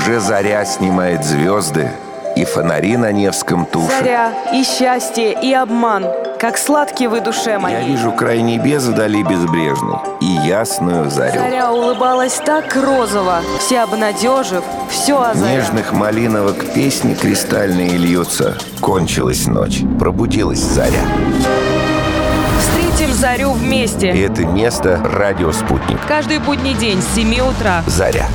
[0.00, 1.90] Уже заря снимает звезды,
[2.34, 3.98] и фонари на Невском тушат.
[3.98, 6.06] Заря, и счастье, и обман,
[6.38, 7.82] как сладкий вы душе моей.
[7.82, 11.38] Я вижу край небес вдали безбрежный и ясную зарю.
[11.38, 15.56] Заря улыбалась так розово, вся обнадежив, все озаря.
[15.56, 18.56] Нежных малиновок песни кристальные льются.
[18.80, 21.04] Кончилась ночь, пробудилась заря.
[22.58, 24.12] Встретим зарю вместе.
[24.12, 25.98] И это место «Радио Спутник».
[26.08, 27.82] Каждый будний день с 7 утра.
[27.86, 28.26] Заря.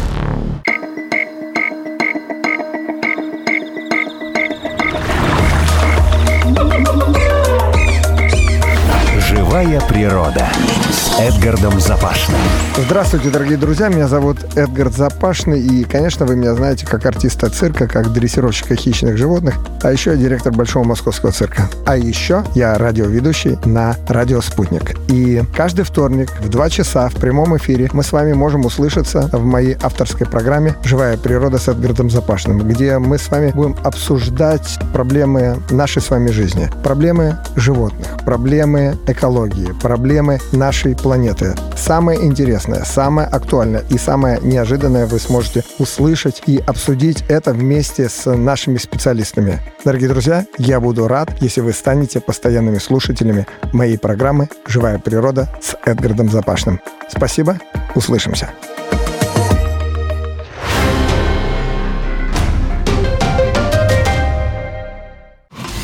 [9.66, 10.48] Живая природа
[10.92, 12.38] с Эдгардом Запашным.
[12.78, 17.88] Здравствуйте, дорогие друзья, меня зовут Эдгард Запашный, и, конечно, вы меня знаете как артиста цирка,
[17.88, 21.68] как дрессировщика хищных животных, а еще я директор Большого Московского цирка.
[21.86, 25.00] А еще я радиоведущий на радио «Спутник».
[25.10, 29.44] И каждый вторник в 2 часа в прямом эфире мы с вами можем услышаться в
[29.44, 35.58] моей авторской программе «Живая природа» с Эдгардом Запашным, где мы с вами будем обсуждать проблемы
[35.72, 41.56] нашей с вами жизни, проблемы животных, проблемы экологии, проблемы нашей планеты.
[41.78, 48.30] Самое интересное, самое актуальное и самое неожиданное вы сможете услышать и обсудить это вместе с
[48.34, 49.60] нашими специалистами.
[49.84, 55.76] Дорогие друзья, я буду рад, если вы станете постоянными слушателями моей программы «Живая природа» с
[55.86, 56.80] Эдгардом Запашным.
[57.10, 57.60] Спасибо,
[57.94, 58.50] услышимся.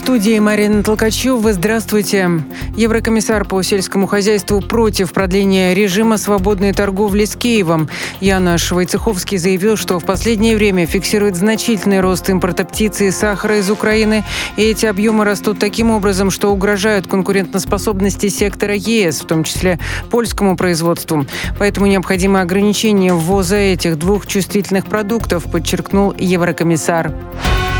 [0.00, 1.52] студии Марина Толкачева.
[1.52, 2.30] Здравствуйте.
[2.74, 7.90] Еврокомиссар по сельскому хозяйству против продления режима свободной торговли с Киевом.
[8.18, 13.70] Янош Войцеховский заявил, что в последнее время фиксирует значительный рост импорта птицы и сахара из
[13.70, 14.24] Украины.
[14.56, 19.78] И эти объемы растут таким образом, что угрожают конкурентоспособности сектора ЕС, в том числе
[20.10, 21.26] польскому производству.
[21.58, 27.12] Поэтому необходимо ограничение ввоза этих двух чувствительных продуктов, подчеркнул еврокомиссар.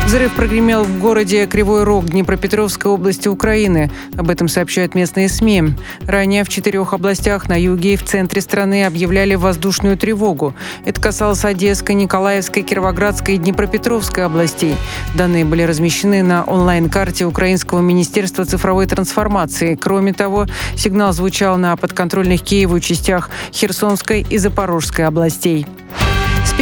[0.05, 3.89] Взрыв прогремел в городе Кривой Рог Днепропетровской области Украины.
[4.17, 5.73] Об этом сообщают местные СМИ.
[6.05, 10.53] Ранее в четырех областях на юге и в центре страны объявляли воздушную тревогу.
[10.85, 14.75] Это касалось Одесской, Николаевской, Кировоградской и Днепропетровской областей.
[15.15, 19.75] Данные были размещены на онлайн-карте Украинского министерства цифровой трансформации.
[19.75, 20.45] Кроме того,
[20.75, 25.65] сигнал звучал на подконтрольных Киеву частях Херсонской и Запорожской областей.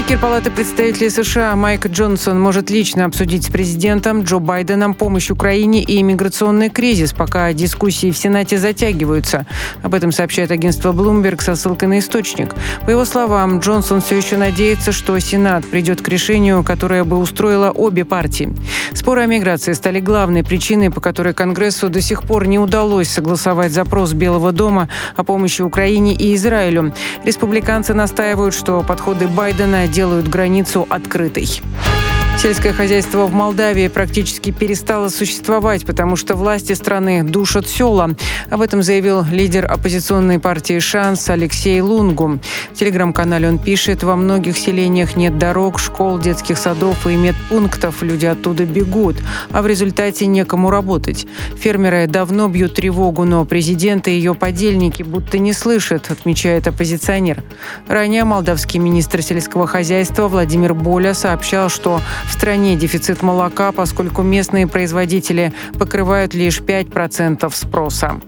[0.10, 5.84] Спикер Палаты представителей США Майк Джонсон может лично обсудить с президентом Джо Байденом помощь Украине
[5.84, 9.46] и иммиграционный кризис, пока дискуссии в Сенате затягиваются.
[9.84, 12.56] Об этом сообщает агентство Bloomberg со ссылкой на источник.
[12.88, 17.70] По его словам, Джонсон все еще надеется, что Сенат придет к решению, которое бы устроило
[17.70, 18.52] обе партии.
[18.96, 23.74] Споры о миграции стали главной причиной, по которой Конгрессу до сих пор не удалось согласовать
[23.74, 26.96] запрос Белого дома о помощи Украине и Израилю.
[27.24, 31.62] Республиканцы настаивают, что подходы Байдена делают границу открытой.
[32.42, 38.12] Сельское хозяйство в Молдавии практически перестало существовать, потому что власти страны душат села.
[38.50, 42.40] Об этом заявил лидер оппозиционной партии «Шанс» Алексей Лунгу.
[42.72, 48.02] В телеграм-канале он пишет, во многих селениях нет дорог, школ, детских садов и медпунктов.
[48.04, 49.18] Люди оттуда бегут,
[49.52, 51.28] а в результате некому работать.
[51.58, 57.44] Фермеры давно бьют тревогу, но президент и ее подельники будто не слышат, отмечает оппозиционер.
[57.90, 59.89] Ранее молдавский министр сельского хозяйства
[60.28, 68.22] Владимир Боля сообщал, что в стране дефицит молока, поскольку местные производители покрывают лишь 5% спроса.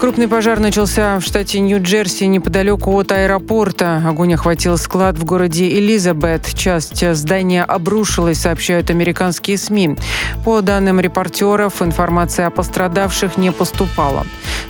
[0.00, 4.02] Крупный пожар начался в штате Нью-Джерси неподалеку от аэропорта.
[4.06, 6.54] Огонь охватил склад в городе Элизабет.
[6.54, 9.96] Часть здания обрушилась, сообщают американские СМИ.
[10.42, 14.24] По данным репортеров, информация о пострадавших не поступала.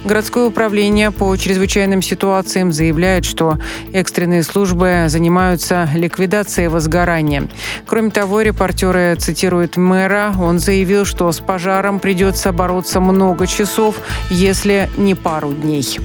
[0.05, 3.57] Городское управление по чрезвычайным ситуациям заявляет, что
[3.93, 7.49] экстренные службы занимаются ликвидацией возгорания.
[7.87, 10.35] Кроме того, репортеры цитируют мэра.
[10.40, 13.95] Он заявил, что с пожаром придется бороться много часов,
[14.31, 15.98] если не пару дней.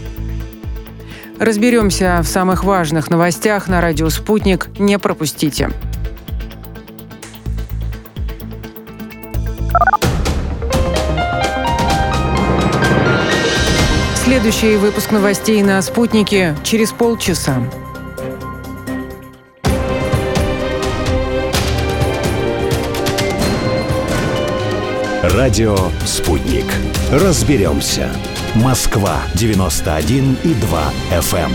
[1.40, 4.70] Разберемся в самых важных новостях на радио «Спутник».
[4.80, 5.70] Не пропустите.
[14.24, 17.62] Следующий выпуск новостей на «Спутнике» через полчаса.
[25.22, 26.66] Радио «Спутник».
[27.12, 28.10] Разберемся.
[28.56, 31.52] Москва, 91 и 2 FM.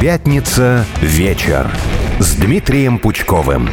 [0.00, 1.70] Пятница вечер
[2.18, 3.68] с Дмитрием Пучковым.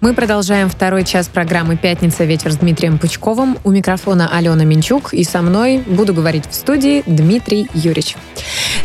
[0.00, 2.24] Мы продолжаем второй час программы «Пятница.
[2.24, 3.58] Вечер» с Дмитрием Пучковым.
[3.64, 5.12] У микрофона Алена Минчук.
[5.12, 8.14] И со мной буду говорить в студии Дмитрий Юрьевич.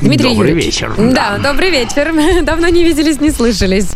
[0.04, 0.66] Дмитрий Добрый Юрьевич.
[0.82, 0.94] вечер.
[0.98, 2.13] Да, добрый вечер.
[2.44, 3.88] Давно не виделись, не слышались.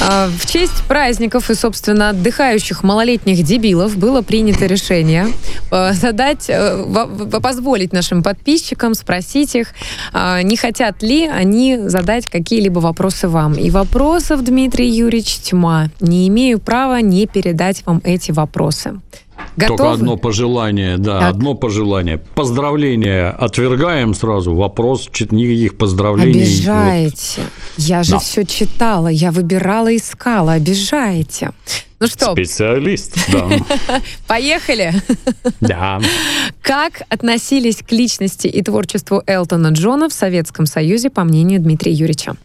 [0.00, 5.28] А, В честь праздников и, собственно, отдыхающих малолетних дебилов было принято решение
[5.70, 9.68] э, задать, э, во- во- позволить нашим подписчикам спросить их,
[10.12, 13.54] а, не хотят ли они задать какие-либо вопросы вам.
[13.54, 15.90] И вопросов, Дмитрий Юрьевич, тьма.
[16.00, 19.00] Не имею права не передать вам эти вопросы.
[19.56, 19.78] Готовы?
[19.78, 21.30] Только одно пожелание, да, Так.
[21.30, 22.18] одно пожелание.
[22.18, 24.54] Поздравления отвергаем сразу.
[24.54, 26.42] Вопрос, никаких поздравлений.
[26.42, 27.42] Обижаете.
[27.78, 28.18] Я же Да.
[28.18, 30.52] все читала, я выбирала, искала.
[30.52, 31.52] Обижаете.
[31.98, 33.48] Ну что, Специалист, да.
[34.26, 34.92] поехали.
[35.60, 36.00] Да.
[36.60, 42.36] Как относились к личности и творчеству Элтона Джона в Советском Союзе, по мнению Дмитрия Юрьевича?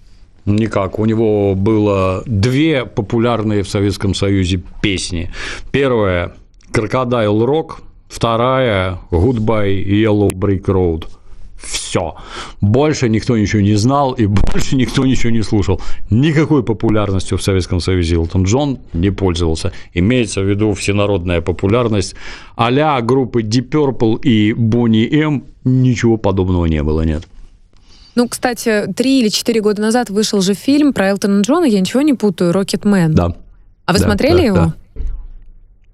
[0.45, 0.97] Никак.
[0.99, 5.29] У него было две популярные в Советском Союзе песни.
[5.71, 6.31] Первая
[6.71, 11.05] «Крокодайл Рок», вторая «Goodbye Yellow Brick Road».
[11.57, 12.15] Все.
[12.59, 15.79] Больше никто ничего не знал и больше никто ничего не слушал.
[16.09, 19.71] Никакой популярностью в Советском Союзе Элтон Джон не пользовался.
[19.93, 22.15] Имеется в виду всенародная популярность
[22.55, 25.43] а группы Deep Purple и Bonnie M.
[25.63, 27.23] Ничего подобного не было, нет.
[28.15, 32.01] Ну, кстати, три или четыре года назад вышел же фильм про Элтона Джона, я ничего
[32.01, 33.13] не путаю, «Рокетмен».
[33.13, 33.35] Да.
[33.85, 34.55] А вы Да, смотрели да, его?
[34.55, 34.75] да.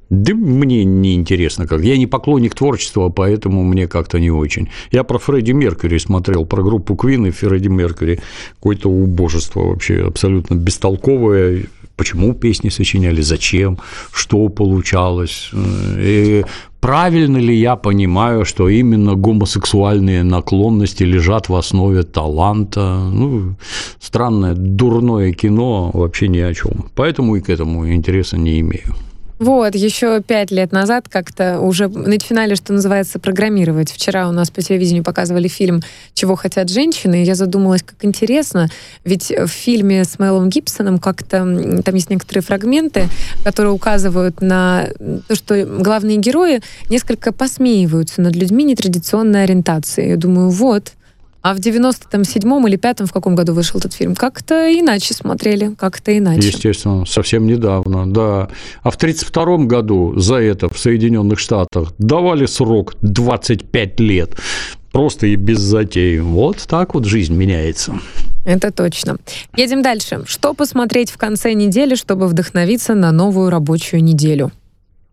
[0.10, 1.82] Да мне не интересно как.
[1.82, 4.70] Я не поклонник творчества, поэтому мне как-то не очень.
[4.92, 8.20] Я про Фредди Меркьюри смотрел, про группу Квин и Фредди Меркьюри.
[8.56, 11.66] Какое-то убожество вообще, абсолютно бестолковое.
[11.98, 13.80] Почему песни сочиняли, зачем,
[14.14, 15.50] что получалось.
[15.98, 16.46] И
[16.80, 23.10] правильно ли я понимаю, что именно гомосексуальные наклонности лежат в основе таланта?
[23.12, 23.56] Ну,
[24.00, 26.86] странное, дурное кино вообще ни о чем.
[26.96, 28.96] Поэтому и к этому интереса не имею.
[29.40, 33.92] Вот, еще пять лет назад как-то уже начинали, что называется, программировать.
[33.92, 35.82] Вчера у нас по телевидению показывали фильм
[36.14, 38.70] «Чего хотят женщины», и я задумалась, как интересно,
[39.04, 41.38] ведь в фильме с Мелом Гибсоном как-то,
[41.84, 43.10] там есть некоторые фрагменты,
[43.44, 44.88] которые указывают на
[45.28, 50.10] то, что главные герои несколько посмеиваются над людьми нетрадиционной ориентации.
[50.10, 50.94] Я думаю, вот,
[51.50, 54.16] а в 97-м или 5 в каком году вышел этот фильм?
[54.16, 56.46] Как-то иначе смотрели, как-то иначе.
[56.46, 58.50] Естественно, совсем недавно, да.
[58.82, 64.36] А в 1932 году за это в Соединенных Штатах давали срок 25 лет.
[64.92, 66.20] Просто и без затей.
[66.20, 67.98] Вот так вот жизнь меняется.
[68.44, 69.16] Это точно.
[69.56, 70.24] Едем дальше.
[70.26, 74.52] Что посмотреть в конце недели, чтобы вдохновиться на новую рабочую неделю?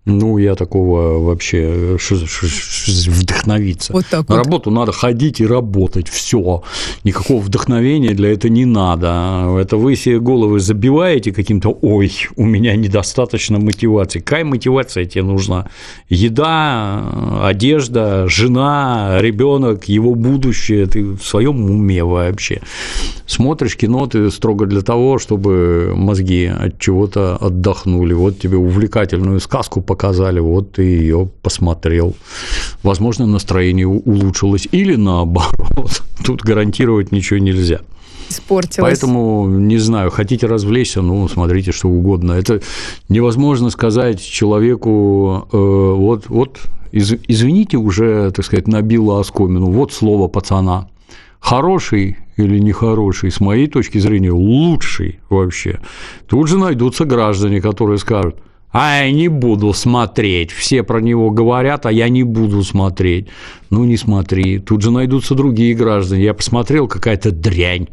[0.07, 3.93] Ну, я такого вообще ш- ш- ш- вдохновиться.
[3.95, 4.45] Вот так На вот.
[4.45, 6.09] работу надо ходить и работать.
[6.09, 6.63] Все.
[7.05, 9.57] Никакого вдохновения для этого не надо.
[9.59, 14.19] Это вы себе головы забиваете каким-то «Ой, у меня недостаточно мотивации».
[14.21, 15.69] Какая мотивация тебе нужна?
[16.11, 17.03] Еда,
[17.43, 20.87] одежда, жена, ребенок, его будущее.
[20.87, 22.61] Ты в своем уме вообще.
[23.27, 28.13] Смотришь кино ты строго для того, чтобы мозги от чего-то отдохнули.
[28.13, 32.15] Вот тебе увлекательную сказку показали, вот ты ее посмотрел.
[32.83, 36.03] Возможно, настроение улучшилось или наоборот.
[36.25, 37.79] Тут гарантировать ничего нельзя.
[38.29, 38.79] Испортилось.
[38.79, 42.33] Поэтому, не знаю, хотите развлечься, ну, смотрите что угодно.
[42.33, 42.61] Это
[43.09, 46.59] невозможно сказать человеку, э, вот, вот,
[46.91, 50.89] из- извините, уже, так сказать, набило оскомину, вот слово пацана.
[51.39, 55.79] Хороший или нехороший, с моей точки зрения, лучший вообще.
[56.27, 58.35] Тут же найдутся граждане, которые скажут,
[58.75, 60.51] а я не буду смотреть.
[60.51, 63.29] Все про него говорят, а я не буду смотреть.
[63.75, 64.61] Ну, не смотри.
[64.61, 66.23] Тут же найдутся другие граждане.
[66.23, 67.89] Я посмотрел, какая-то дрянь.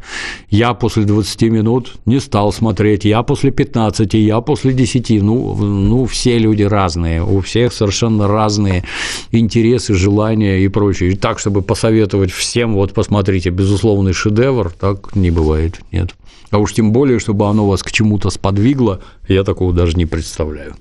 [0.48, 3.04] Я после 20 минут не стал смотреть.
[3.04, 5.22] Я после 15, я после 10.
[5.22, 7.24] Ну, ну, все люди разные.
[7.24, 8.84] У всех совершенно разные
[9.32, 11.10] интересы, желания и прочее.
[11.10, 15.80] И так, чтобы посоветовать всем, вот посмотрите, безусловный шедевр, так не бывает.
[15.90, 16.14] Нет.
[16.52, 20.76] А уж тем более, чтобы оно вас к чему-то сподвигло, я такого даже не представляю.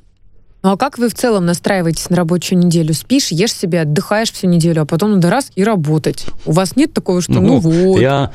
[0.64, 2.94] Ну а как вы в целом настраиваетесь на рабочую неделю?
[2.94, 6.26] Спишь, ешь себе, отдыхаешь всю неделю, а потом надо раз и работать.
[6.46, 8.00] У вас нет такого, что ну, вот.
[8.00, 8.32] Я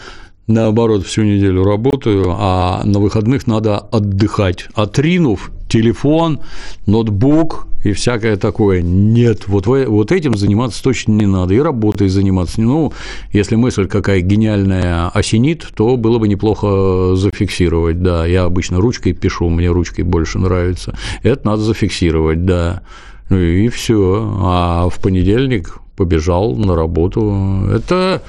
[0.49, 6.41] наоборот всю неделю работаю, а на выходных надо отдыхать, отринув телефон,
[6.87, 8.83] ноутбук и всякое такое.
[8.83, 12.61] Нет, вот, вот этим заниматься точно не надо, и работой заниматься.
[12.61, 12.93] Ну,
[13.33, 18.27] если мысль какая гениальная осенит, то было бы неплохо зафиксировать, да.
[18.27, 20.97] Я обычно ручкой пишу, мне ручкой больше нравится.
[21.23, 22.83] Это надо зафиксировать, да.
[23.29, 24.37] Ну и все.
[24.43, 27.69] А в понедельник побежал на работу.
[27.73, 28.23] Это,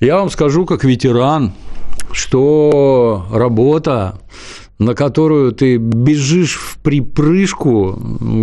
[0.00, 1.52] я вам скажу, как ветеран,
[2.12, 4.18] что работа,
[4.80, 7.98] на которую ты бежишь в припрыжку,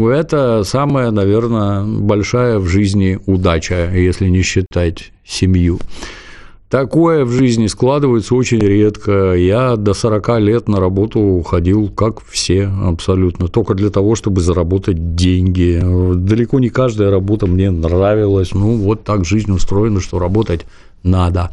[0.07, 5.79] это самая, наверное, большая в жизни удача, если не считать семью.
[6.69, 9.33] Такое в жизни складывается очень редко.
[9.33, 15.15] Я до 40 лет на работу ходил, как все абсолютно, только для того, чтобы заработать
[15.15, 15.81] деньги.
[16.13, 18.53] Далеко не каждая работа мне нравилась.
[18.53, 20.65] Ну, вот так жизнь устроена, что работать
[21.03, 21.51] надо.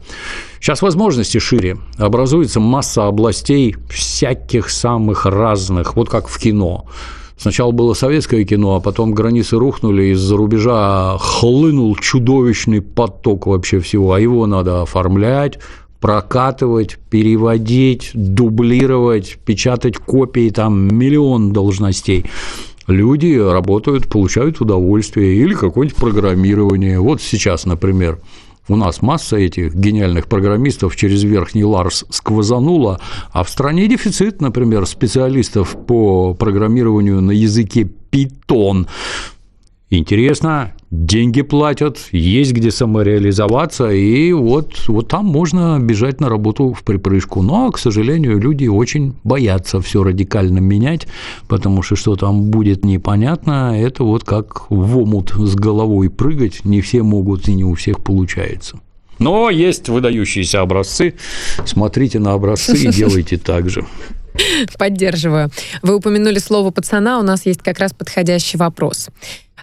[0.61, 1.78] Сейчас возможности шире.
[1.99, 6.86] Образуется масса областей всяких самых разных, вот как в кино.
[7.36, 14.12] Сначала было советское кино, а потом границы рухнули, из-за рубежа хлынул чудовищный поток вообще всего,
[14.12, 15.59] а его надо оформлять,
[16.01, 22.24] прокатывать, переводить, дублировать, печатать копии, там миллион должностей.
[22.86, 27.01] Люди работают, получают удовольствие или какое-нибудь программирование.
[27.01, 28.20] Вот сейчас, например,
[28.69, 33.01] у нас масса этих гениальных программистов через верхний Ларс сквозанула,
[33.33, 38.87] а в стране дефицит, например, специалистов по программированию на языке Python.
[39.97, 46.82] Интересно, деньги платят, есть где самореализоваться, и вот, вот там можно бежать на работу в
[46.82, 47.42] припрыжку.
[47.42, 51.07] Но, к сожалению, люди очень боятся все радикально менять,
[51.47, 56.80] потому что что там будет непонятно, это вот как в омут с головой прыгать, не
[56.80, 58.80] все могут и не у всех получается.
[59.20, 61.14] Но есть выдающиеся образцы,
[61.64, 63.86] смотрите на образцы и делайте так же.
[64.78, 65.51] Поддерживаю.
[65.82, 69.09] Вы упомянули слово пацана, у нас есть как раз подходящий вопрос.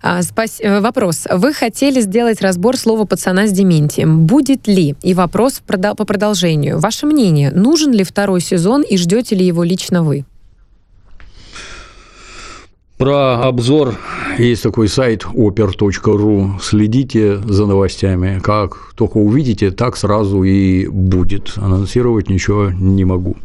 [0.04, 0.60] А, спас...
[0.60, 1.28] Э, вопрос.
[1.32, 4.26] Вы хотели сделать разбор слова пацана с дементием.
[4.26, 4.96] Будет ли?
[5.04, 6.80] И вопрос по продолжению.
[6.80, 10.26] Ваше мнение, нужен ли второй сезон и ждете ли его лично вы?
[12.98, 13.98] Про обзор
[14.38, 16.60] есть такой сайт oper.ru.
[16.62, 18.40] Следите за новостями.
[18.44, 21.54] Как только увидите, так сразу и будет.
[21.58, 23.38] Анонсировать ничего не могу.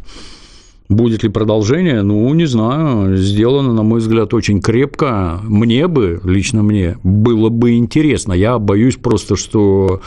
[0.88, 2.02] Будет ли продолжение?
[2.02, 3.16] Ну, не знаю.
[3.16, 5.40] Сделано, на мой взгляд, очень крепко.
[5.42, 8.32] Мне бы, лично мне, было бы интересно.
[8.32, 10.00] Я боюсь просто, что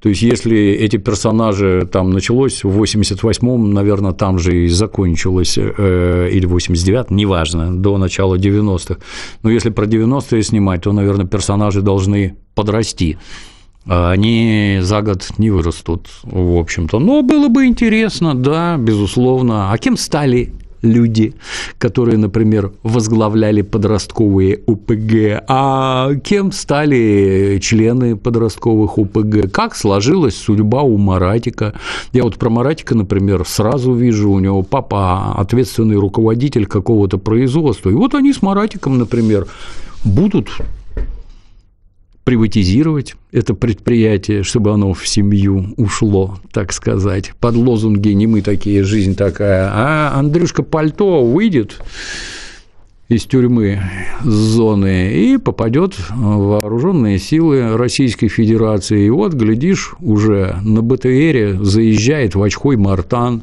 [0.00, 6.28] то есть, если эти персонажи там началось в 88-м, наверное, там же и закончилось, э,
[6.32, 9.00] или 89-м, неважно, до начала 90-х.
[9.42, 13.18] Но если про 90-е снимать, то, наверное, персонажи должны подрасти.
[13.88, 16.98] Они за год не вырастут, в общем-то.
[16.98, 19.72] Но было бы интересно, да, безусловно.
[19.72, 21.34] А кем стали люди,
[21.78, 30.96] которые, например, возглавляли подростковые УПГ, а кем стали члены подростковых УПГ, как сложилась судьба у
[30.96, 31.74] Маратика.
[32.12, 37.94] Я вот про Маратика, например, сразу вижу, у него папа ответственный руководитель какого-то производства, и
[37.94, 39.46] вот они с Маратиком, например,
[40.04, 40.48] будут
[42.28, 48.84] приватизировать это предприятие, чтобы оно в семью ушло, так сказать, под лозунги «не мы такие,
[48.84, 51.80] жизнь такая», а Андрюшка Пальто выйдет
[53.08, 53.80] из тюрьмы
[54.22, 59.06] с зоны и попадет в вооруженные силы Российской Федерации.
[59.06, 63.42] И вот, глядишь, уже на БТРе заезжает в очкой Мартан,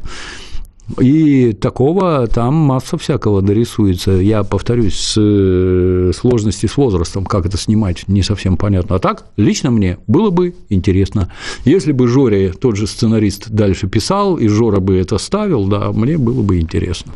[1.00, 4.12] и такого там масса всякого дорисуется.
[4.12, 8.96] Я повторюсь, с э, сложности с возрастом, как это снимать, не совсем понятно.
[8.96, 11.32] А так, лично мне было бы интересно.
[11.64, 16.18] Если бы Жоре, тот же сценарист, дальше писал, и Жора бы это ставил, да, мне
[16.18, 17.14] было бы интересно.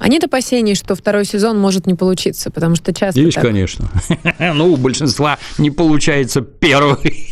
[0.00, 3.44] А нет опасений, что второй сезон может не получиться, потому что часто Есть, так...
[3.44, 3.90] конечно.
[4.54, 7.28] Ну, у большинства не получается первый.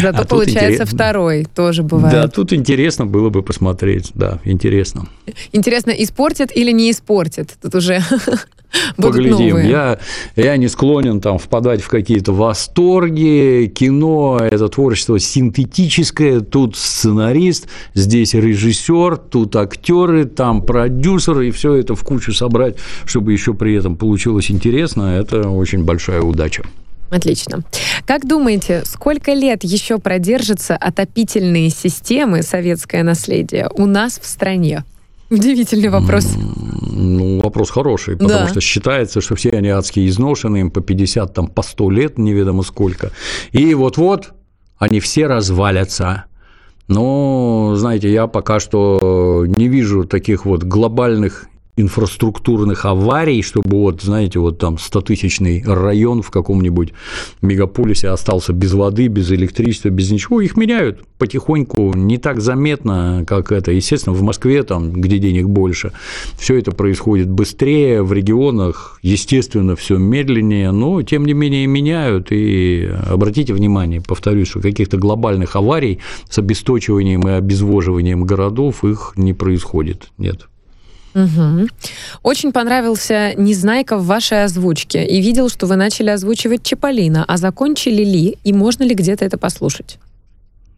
[0.00, 2.14] Зато а получается второй, тоже бывает.
[2.14, 5.08] Да, тут интересно было бы посмотреть, да, интересно.
[5.52, 7.56] Интересно, испортит или не испортит?
[7.60, 8.00] Тут уже
[8.96, 9.58] Поглядим.
[9.58, 9.98] Я,
[10.36, 13.72] я не склонен там впадать в какие-то восторги.
[13.74, 16.40] Кино– это творчество синтетическое.
[16.40, 23.32] Тут сценарист, здесь режиссер, тут актеры, там продюсер, и все это в кучу собрать, чтобы
[23.32, 26.64] еще при этом получилось интересно, это очень большая удача.
[27.10, 27.62] Отлично.
[28.06, 34.84] Как думаете, сколько лет еще продержатся отопительные системы советское наследие у нас в стране?
[35.30, 36.26] Удивительный вопрос.
[36.96, 38.48] Ну, вопрос хороший, потому да.
[38.48, 42.62] что считается, что все они адские изношенные, им по 50, там, по 100 лет, неведомо
[42.62, 43.10] сколько.
[43.50, 44.32] И вот-вот
[44.78, 46.26] они все развалятся.
[46.86, 51.46] Но, знаете, я пока что не вижу таких вот глобальных
[51.76, 56.92] инфраструктурных аварий, чтобы вот, знаете, вот там 100-тысячный район в каком-нибудь
[57.42, 63.50] мегаполисе остался без воды, без электричества, без ничего, их меняют потихоньку, не так заметно, как
[63.50, 63.72] это.
[63.72, 65.92] Естественно, в Москве, там, где денег больше,
[66.38, 72.28] все это происходит быстрее, в регионах, естественно, все медленнее, но, тем не менее, меняют.
[72.30, 79.32] И обратите внимание, повторюсь, что каких-то глобальных аварий с обесточиванием и обезвоживанием городов их не
[79.32, 80.10] происходит.
[80.18, 80.48] Нет.
[81.14, 81.68] Угу.
[82.22, 87.24] Очень понравился Незнайка в вашей озвучке и видел, что вы начали озвучивать Чаполина.
[87.26, 89.98] А закончили ли и можно ли где-то это послушать?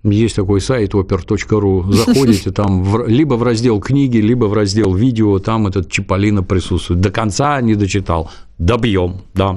[0.05, 1.93] Есть такой сайт oper.ru.
[1.93, 7.01] Заходите там в, либо в раздел книги, либо в раздел видео, там этот Чиполлино присутствует.
[7.01, 8.30] До конца не дочитал.
[8.59, 9.57] Добьем, да,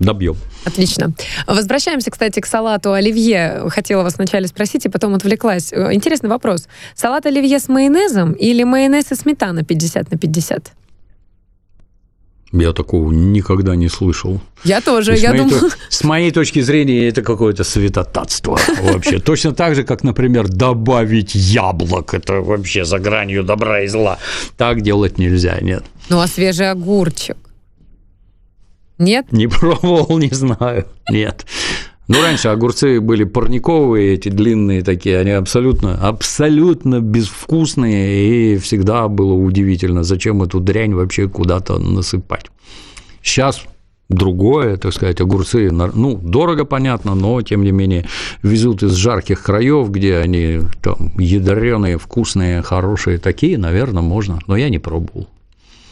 [0.00, 0.36] добьем.
[0.64, 1.12] Отлично.
[1.46, 3.64] Возвращаемся, кстати, к салату оливье.
[3.68, 5.72] Хотела вас вначале спросить, и потом отвлеклась.
[5.72, 6.66] Э, интересный вопрос.
[6.94, 10.72] Салат оливье с майонезом или майонез и сметана 50 на 50?
[12.52, 14.40] Я такого никогда не слышал.
[14.64, 15.60] Я тоже, я думаю...
[15.60, 19.20] то- с моей точки зрения, это какое-то святотатство вообще.
[19.20, 22.12] Точно так же, как, например, добавить яблок.
[22.12, 24.18] Это вообще за гранью добра и зла.
[24.56, 25.84] Так делать нельзя, нет.
[26.08, 27.36] Ну, а свежий огурчик?
[29.00, 29.32] Нет?
[29.32, 30.84] Не пробовал, не знаю.
[31.10, 31.46] Нет.
[32.06, 39.32] Ну, раньше огурцы были парниковые, эти длинные такие, они абсолютно, абсолютно безвкусные, и всегда было
[39.32, 42.46] удивительно, зачем эту дрянь вообще куда-то насыпать.
[43.22, 43.62] Сейчас
[44.08, 48.06] другое, так сказать, огурцы, ну, дорого, понятно, но, тем не менее,
[48.42, 54.68] везут из жарких краев, где они там ядреные, вкусные, хорошие, такие, наверное, можно, но я
[54.68, 55.28] не пробовал.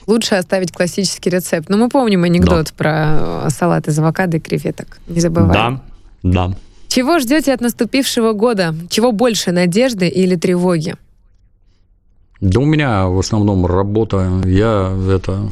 [0.09, 1.69] Лучше оставить классический рецепт.
[1.69, 4.99] Но мы помним анекдот про э, салат из авокадо и креветок.
[5.07, 5.83] Не забываем.
[6.23, 6.57] Да, да.
[6.89, 8.75] Чего ждете от наступившего года?
[8.89, 10.97] Чего больше, надежды или тревоги?
[12.41, 15.51] Да у меня в основном работа, я это...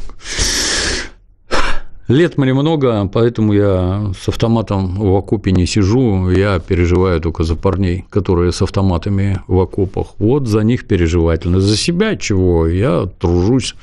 [2.08, 7.56] Лет мне много, поэтому я с автоматом в окопе не сижу, я переживаю только за
[7.56, 10.08] парней, которые с автоматами в окопах.
[10.18, 11.60] Вот за них переживательно.
[11.60, 12.68] За себя чего?
[12.68, 13.74] Я тружусь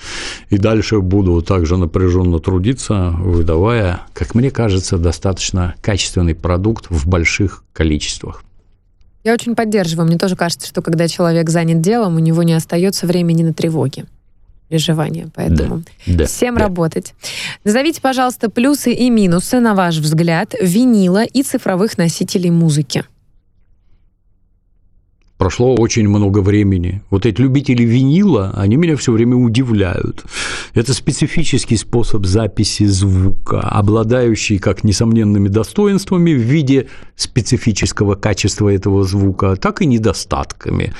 [0.49, 7.65] и дальше буду также напряженно трудиться, выдавая, как мне кажется, достаточно качественный продукт в больших
[7.74, 8.45] количествах.
[9.26, 10.07] Я очень поддерживаю.
[10.07, 14.05] Мне тоже кажется, что когда человек занят делом, у него не остается времени на тревоги
[14.70, 15.30] переживания.
[15.36, 16.61] Поэтому Да, да, всем да.
[16.61, 17.14] работать.
[17.64, 23.03] Назовите, пожалуйста, плюсы и минусы, на ваш взгляд, винила и цифровых носителей музыки.
[25.38, 27.01] Прошло очень много времени.
[27.09, 30.24] Вот эти любители винила, они меня все время удивляют.
[30.74, 36.88] Это специфический способ записи звука, обладающий как несомненными достоинствами в виде
[37.18, 40.93] специфического качества этого звука, так и недостатками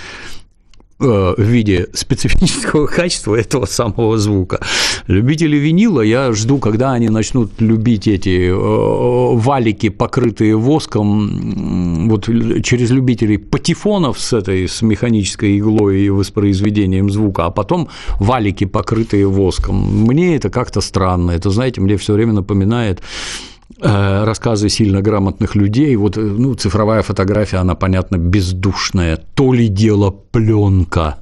[1.00, 4.60] в виде специфического качества этого самого звука.
[5.08, 12.26] Любители винила, я жду, когда они начнут любить эти э, валики, покрытые воском, вот
[12.64, 17.90] через любителей патефонов с этой, с механической иглой и воспроизведением звука, а потом
[18.20, 20.06] валики, покрытые воском.
[20.06, 21.32] Мне это как-то странно.
[21.32, 23.53] Это, знаете, мне все время напоминает э,
[24.26, 25.96] рассказы сильно грамотных людей.
[25.96, 29.18] Вот, э, ну, цифровая фотография, она, понятно, бездушная.
[29.36, 31.18] То ли дело пленка.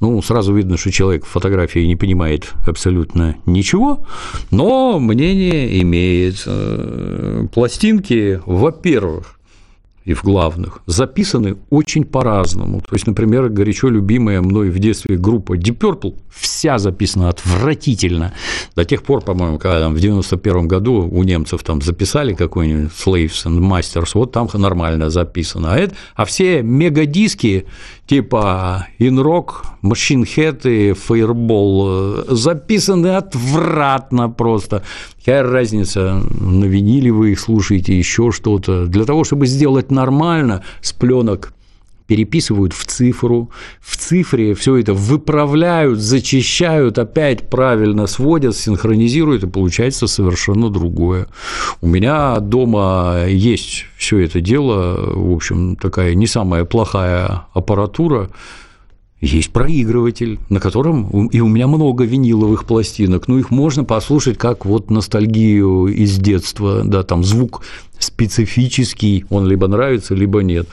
[0.00, 4.06] Ну, сразу видно, что человек в фотографии не понимает абсолютно ничего,
[4.50, 6.42] но мнение имеет.
[6.46, 9.39] Э, Пластинки, во-первых,
[10.04, 12.80] и в главных, записаны очень по-разному.
[12.80, 18.32] То есть, например, горячо любимая мной в детстве группа Deep Purple вся записана отвратительно.
[18.74, 23.46] До тех пор, по-моему, когда там в 91 году у немцев там записали какой-нибудь Slaves
[23.46, 25.74] and Masters, вот там нормально записано.
[25.74, 27.66] А, это, а все мегадиски
[28.06, 34.82] типа In Rock, Machine Head и Fireball э, записаны отвратно просто.
[35.18, 38.86] Какая разница, на виниле вы их слушаете, еще что-то.
[38.86, 41.52] Для того, чтобы сделать нормально, с пленок
[42.10, 50.08] переписывают в цифру, в цифре все это выправляют, зачищают, опять правильно сводят, синхронизируют, и получается
[50.08, 51.28] совершенно другое.
[51.80, 58.28] У меня дома есть все это дело, в общем, такая не самая плохая аппаратура,
[59.20, 64.64] есть проигрыватель, на котором и у меня много виниловых пластинок, ну их можно послушать как
[64.64, 67.62] вот ностальгию из детства, да, там звук
[67.98, 70.68] специфический, он либо нравится, либо нет.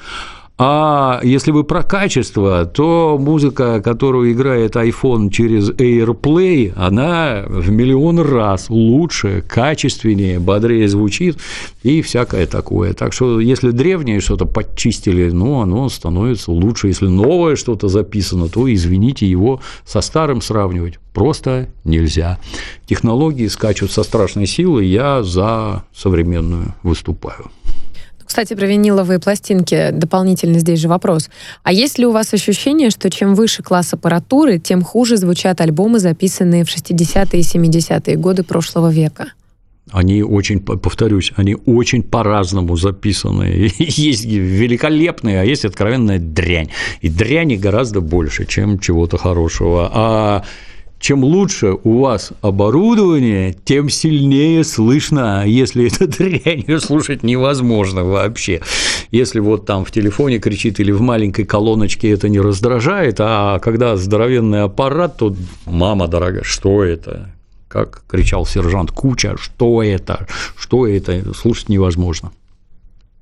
[0.59, 8.19] А если вы про качество, то музыка, которую играет iPhone через AirPlay, она в миллион
[8.19, 11.37] раз лучше, качественнее, бодрее звучит
[11.83, 12.93] и всякое такое.
[12.93, 16.87] Так что если древнее что-то подчистили, ну, оно становится лучше.
[16.87, 22.39] Если новое что-то записано, то, извините, его со старым сравнивать просто нельзя.
[22.87, 27.51] Технологии скачут со страшной силой, я за современную выступаю.
[28.27, 31.29] Кстати, про виниловые пластинки дополнительно здесь же вопрос.
[31.63, 35.99] А есть ли у вас ощущение, что чем выше класс аппаратуры, тем хуже звучат альбомы,
[35.99, 39.31] записанные в 60-е и 70-е годы прошлого века?
[39.91, 43.71] Они очень, повторюсь, они очень по-разному записаны.
[43.79, 46.69] Есть великолепные, а есть откровенная дрянь.
[46.99, 49.89] И дряни гораздо больше, чем чего-то хорошего.
[49.93, 50.43] А
[51.07, 58.59] чем лучше у вас оборудование, тем сильнее слышно, если это дрянь слушать невозможно вообще.
[59.09, 63.95] Если вот там в телефоне кричит или в маленькой колоночке это не раздражает, а когда
[63.95, 65.33] здоровенный аппарат, то
[65.65, 67.29] мама дорогая, что это?
[67.69, 70.27] Как кричал сержант Куча, что это?
[70.57, 71.33] Что это?
[71.33, 72.33] Слушать невозможно.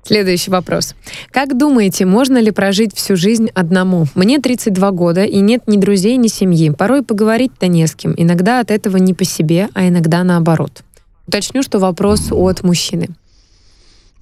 [0.06, 0.94] Следующий вопрос.
[1.32, 4.06] Как думаете, можно ли прожить всю жизнь одному?
[4.14, 6.70] Мне 32 года, и нет ни друзей, ни семьи.
[6.70, 8.14] Порой поговорить-то не с кем.
[8.16, 10.84] Иногда от этого не по себе, а иногда наоборот.
[11.26, 13.08] Уточню, что вопрос от мужчины.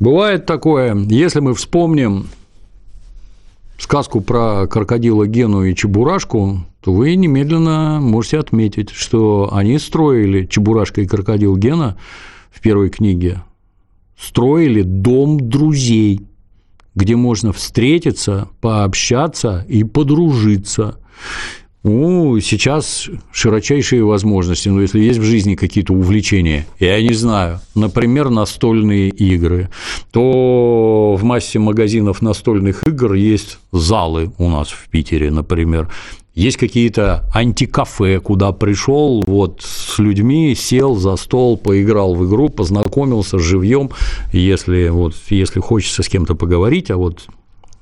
[0.01, 2.29] Бывает такое, если мы вспомним
[3.77, 11.03] сказку про крокодила Гену и Чебурашку, то вы немедленно можете отметить, что они строили Чебурашка
[11.03, 11.99] и крокодил Гена
[12.51, 13.43] в первой книге
[14.19, 16.21] строили дом друзей,
[16.95, 20.97] где можно встретиться, пообщаться и подружиться.
[21.83, 28.31] Ну, сейчас широчайшие возможности, но если есть в жизни какие-то увлечения, я не знаю, например,
[28.31, 29.69] настольные игры,
[30.11, 35.91] то в массе магазинов настольных игр есть залы у нас в Питере, например,
[36.35, 43.39] есть какие-то антикафе, куда пришел вот с людьми, сел за стол, поиграл в игру, познакомился
[43.39, 43.91] живьем,
[44.33, 47.27] если вот если хочется с кем-то поговорить, а вот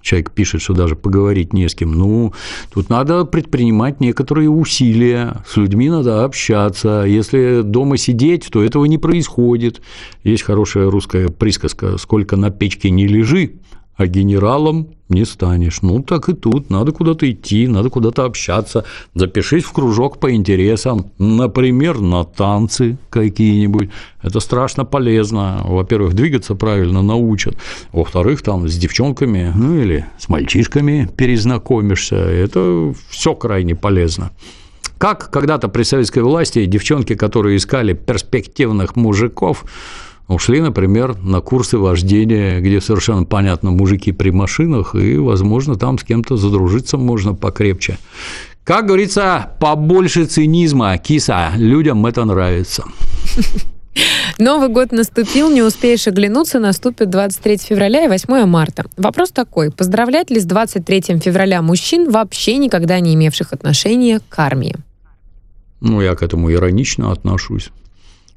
[0.02, 1.92] человек пишет, что даже поговорить не с кем.
[1.92, 2.34] Ну,
[2.72, 7.04] тут надо предпринимать некоторые усилия, с людьми надо общаться.
[7.06, 9.80] Если дома сидеть, то этого не происходит.
[10.24, 13.54] Есть хорошая русская присказка «Сколько на печке не лежи,
[13.96, 15.82] а генералом не станешь.
[15.82, 16.70] Ну, так и тут.
[16.70, 18.84] Надо куда-то идти, надо куда-то общаться.
[19.14, 21.10] Запишись в кружок по интересам.
[21.18, 23.90] Например, на танцы какие-нибудь.
[24.22, 25.60] Это страшно полезно.
[25.64, 27.56] Во-первых, двигаться правильно научат.
[27.92, 32.16] Во-вторых, там с девчонками, ну или с мальчишками перезнакомишься.
[32.16, 34.30] Это все крайне полезно.
[34.96, 39.64] Как когда-то при советской власти девчонки, которые искали перспективных мужиков,
[40.34, 46.04] ушли, например, на курсы вождения, где совершенно понятно мужики при машинах, и, возможно, там с
[46.04, 47.98] кем-то задружиться можно покрепче.
[48.64, 52.84] Как говорится, побольше цинизма, киса, людям это нравится.
[54.38, 58.84] Новый год наступил, не успеешь оглянуться, наступит 23 февраля и 8 марта.
[58.96, 64.76] Вопрос такой, поздравлять ли с 23 февраля мужчин, вообще никогда не имевших отношения к армии?
[65.80, 67.70] Ну, я к этому иронично отношусь.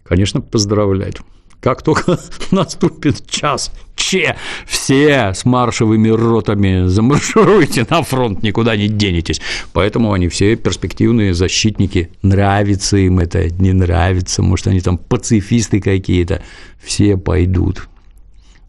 [0.03, 1.17] Конечно, поздравлять.
[1.65, 2.19] Как только
[2.51, 4.35] наступит час Че,
[4.67, 9.41] все с маршевыми ротами замаршируйте на фронт, никуда не денетесь.
[9.73, 12.11] Поэтому они все перспективные защитники.
[12.21, 16.43] Нравится им это, не нравится, может, они там пацифисты какие-то.
[16.83, 17.87] Все пойдут.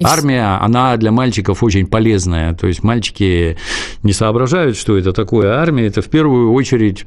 [0.03, 2.55] Армия, она для мальчиков очень полезная.
[2.55, 3.59] То есть мальчики
[4.05, 5.53] не соображают, что это такое.
[5.53, 7.05] Армия– это в первую очередь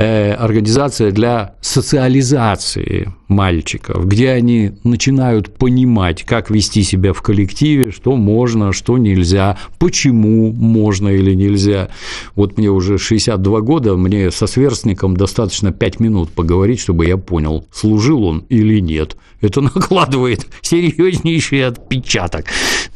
[0.00, 8.72] организация для социализации мальчиков, где они начинают понимать, как вести себя в коллективе, что можно,
[8.72, 11.90] что нельзя, почему можно или нельзя.
[12.34, 17.66] Вот мне уже 62 года, мне со сверстником достаточно 5 минут поговорить, чтобы я понял,
[17.72, 19.16] служил он или нет.
[19.40, 22.46] Это накладывает серьезнейший отпечаток.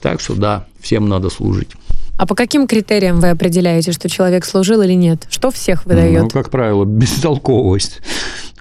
[0.01, 1.71] Так что да, всем надо служить.
[2.17, 5.27] А по каким критериям вы определяете, что человек служил или нет?
[5.29, 6.23] Что всех выдает?
[6.23, 8.01] Ну, как правило, бестолковость,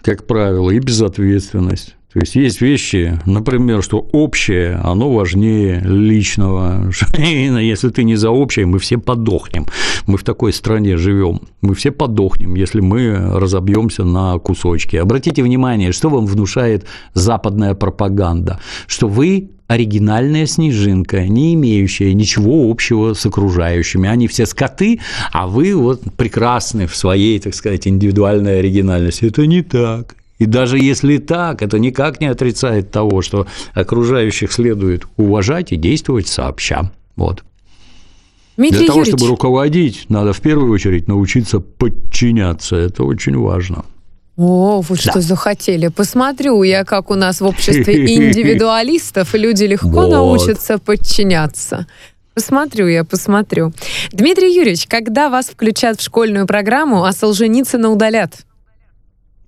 [0.01, 1.95] как правило, и безответственность.
[2.13, 6.91] То есть есть вещи, например, что общее, оно важнее личного.
[7.17, 9.65] Если ты не за общее, мы все подохнем.
[10.05, 11.41] Мы в такой стране живем.
[11.61, 14.95] Мы все подохнем, если мы разобьемся на кусочки.
[14.95, 16.85] Обратите внимание, что вам внушает
[17.15, 24.07] западная пропаганда, что вы оригинальная снежинка, не имеющая ничего общего с окружающими.
[24.07, 24.99] Они все скоты,
[25.31, 29.25] а вы вот прекрасны в своей, так сказать, индивидуальной оригинальности.
[29.25, 30.15] Это не так.
[30.43, 36.27] И даже если так, это никак не отрицает того, что окружающих следует уважать и действовать
[36.27, 36.91] сообща.
[37.15, 37.45] Вот.
[38.57, 39.19] Дмитрий Для того, Юрьевич.
[39.19, 42.75] чтобы руководить, надо в первую очередь научиться подчиняться.
[42.75, 43.85] Это очень важно.
[44.35, 45.21] О, вы что да.
[45.21, 45.87] захотели?
[45.87, 50.11] Посмотрю я, как у нас в обществе индивидуалистов люди легко вот.
[50.11, 51.87] научатся подчиняться.
[52.33, 53.71] Посмотрю я, посмотрю.
[54.11, 58.45] Дмитрий Юрьевич, когда вас включат в школьную программу, а Солженицына удалят?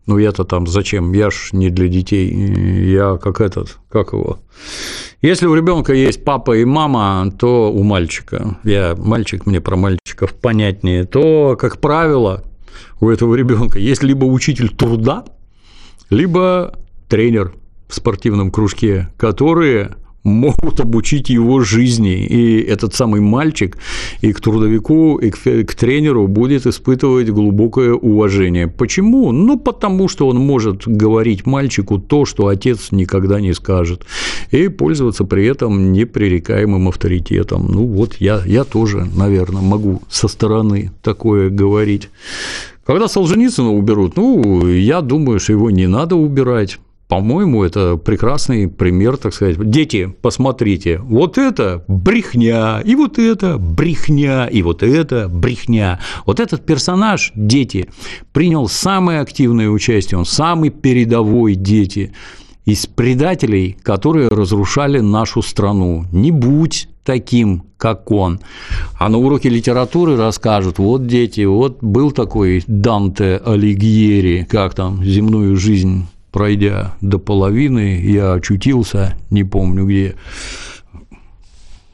[0.07, 1.13] Ну, я-то там зачем?
[1.13, 2.29] Я ж не для детей.
[2.29, 4.39] Я как этот, как его?
[5.21, 10.33] Если у ребенка есть папа и мама, то у мальчика, я мальчик, мне про мальчиков
[10.33, 12.43] понятнее, то, как правило,
[12.99, 15.25] у этого ребенка есть либо учитель труда,
[16.11, 16.77] либо
[17.09, 17.53] тренер
[17.87, 19.95] в спортивном кружке, которые
[20.25, 22.25] могут обучить его жизни.
[22.25, 23.77] И этот самый мальчик
[24.21, 28.67] и к трудовику, и к, тренеру будет испытывать глубокое уважение.
[28.67, 29.31] Почему?
[29.31, 34.05] Ну, потому что он может говорить мальчику то, что отец никогда не скажет,
[34.51, 37.67] и пользоваться при этом непререкаемым авторитетом.
[37.69, 42.09] Ну, вот я, я тоже, наверное, могу со стороны такое говорить.
[42.85, 46.79] Когда Солженицына уберут, ну, я думаю, что его не надо убирать.
[47.07, 49.57] По-моему, это прекрасный пример, так сказать.
[49.69, 55.99] Дети, посмотрите, вот это брехня, и вот это брехня, и вот это брехня.
[56.25, 57.89] Вот этот персонаж, дети,
[58.33, 62.11] принял самое активное участие, он самый передовой дети
[62.65, 66.05] из предателей, которые разрушали нашу страну.
[66.11, 68.39] Не будь таким, как он.
[68.97, 75.55] А на уроке литературы расскажут, вот дети, вот был такой Данте Алигьери, как там земную
[75.55, 80.15] жизнь пройдя до половины, я очутился, не помню где.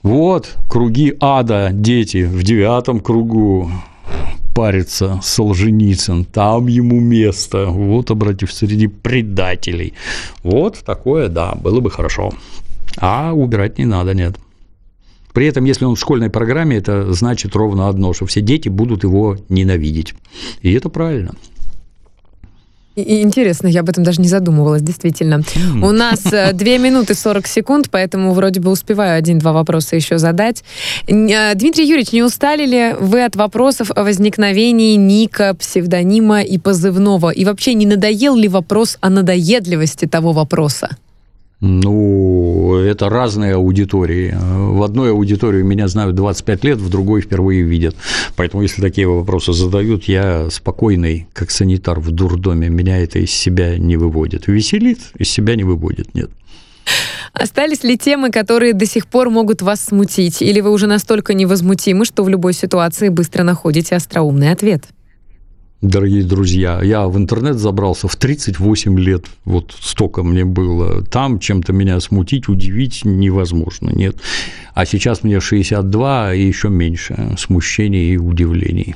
[0.02, 3.72] Вот круги ада, дети, в девятом кругу
[4.56, 9.94] парится Солженицын, там ему место, вот, обратив, среди предателей.
[10.42, 12.32] Вот такое, да, было бы хорошо.
[12.98, 14.38] А убирать не надо, нет.
[15.34, 19.04] При этом, если он в школьной программе, это значит ровно одно, что все дети будут
[19.04, 20.16] его ненавидеть.
[20.64, 21.36] И это правильно.
[22.96, 25.42] И интересно, я об этом даже не задумывалась, действительно.
[25.82, 30.64] У нас 2 э, минуты 40 секунд, поэтому вроде бы успеваю один-два вопроса еще задать.
[31.08, 37.30] Э, Дмитрий Юрьевич, не устали ли вы от вопросов о возникновении ника, псевдонима и позывного?
[37.30, 40.98] И вообще, не надоел ли вопрос о надоедливости того вопроса?
[41.62, 44.36] Ну, это разные аудитории.
[44.36, 47.96] В одной аудитории меня знают 25 лет, в другой впервые видят.
[48.36, 52.70] Поэтому, если такие вопросы задают, я спокойный, как санитар в дурдоме.
[52.70, 54.48] Меня это из себя не выводит.
[54.48, 56.32] Веселит, из себя не выводит, нет.
[57.34, 60.42] Остались ли темы, которые до сих пор могут вас смутить?
[60.42, 64.86] Или вы уже настолько невозмутимы, что в любой ситуации быстро находите остроумный ответ?
[65.82, 66.80] Дорогие друзья.
[66.82, 71.04] Я в интернет забрался в 38 лет, вот столько мне было.
[71.04, 74.16] Там чем-то меня смутить, удивить невозможно, нет.
[74.74, 78.96] А сейчас мне 62 и еще меньше смущений и удивлений.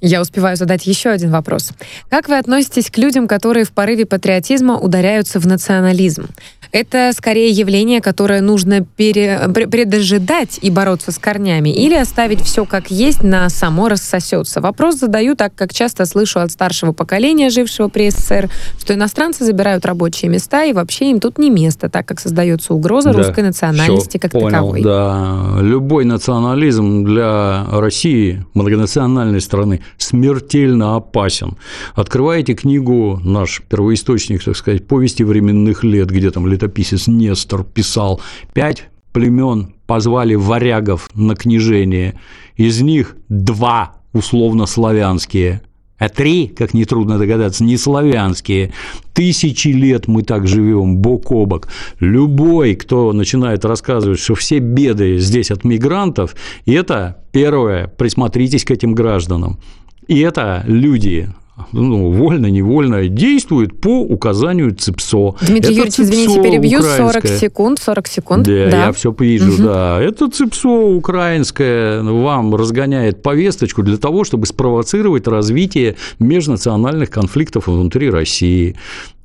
[0.00, 1.72] Я успеваю задать еще один вопрос.
[2.08, 6.26] Как вы относитесь к людям, которые в порыве патриотизма ударяются в национализм?
[6.70, 12.90] Это скорее явление, которое нужно пере, предожидать и бороться с корнями, или оставить все как
[12.90, 14.60] есть, на само рассосется.
[14.60, 19.86] Вопрос задаю так, как часто слышу от старшего поколения, жившего при СССР, что иностранцы забирают
[19.86, 24.18] рабочие места, и вообще им тут не место, так как создается угроза да, русской национальности
[24.18, 24.82] как понял, таковой.
[24.82, 31.56] Да, любой национализм для России, многонациональной страны, смертельно опасен.
[31.94, 38.20] Открываете книгу, наш первоисточник, так сказать, повести временных лет, где там летописец Нестор писал,
[38.52, 42.20] пять племен позвали варягов на княжение,
[42.56, 45.62] из них два условно-славянские,
[45.98, 48.72] а три, как нетрудно догадаться, не славянские.
[49.12, 51.68] Тысячи лет мы так живем бок о бок.
[51.98, 56.36] Любой, кто начинает рассказывать, что все беды здесь от мигрантов,
[56.66, 59.58] это первое, присмотритесь к этим гражданам.
[60.06, 61.28] И это люди
[61.72, 65.36] ну, вольно-невольно действует по указанию ЦИПСО.
[65.40, 67.12] Дмитрий это Юрьевич, ЦИПСО извините, перебью, украинское.
[67.12, 68.46] 40 секунд, 40 секунд.
[68.46, 68.86] Да, да.
[68.86, 69.62] я все вижу, угу.
[69.62, 70.00] да.
[70.00, 78.76] Это ЦИПСО украинское вам разгоняет повесточку для того, чтобы спровоцировать развитие межнациональных конфликтов внутри России.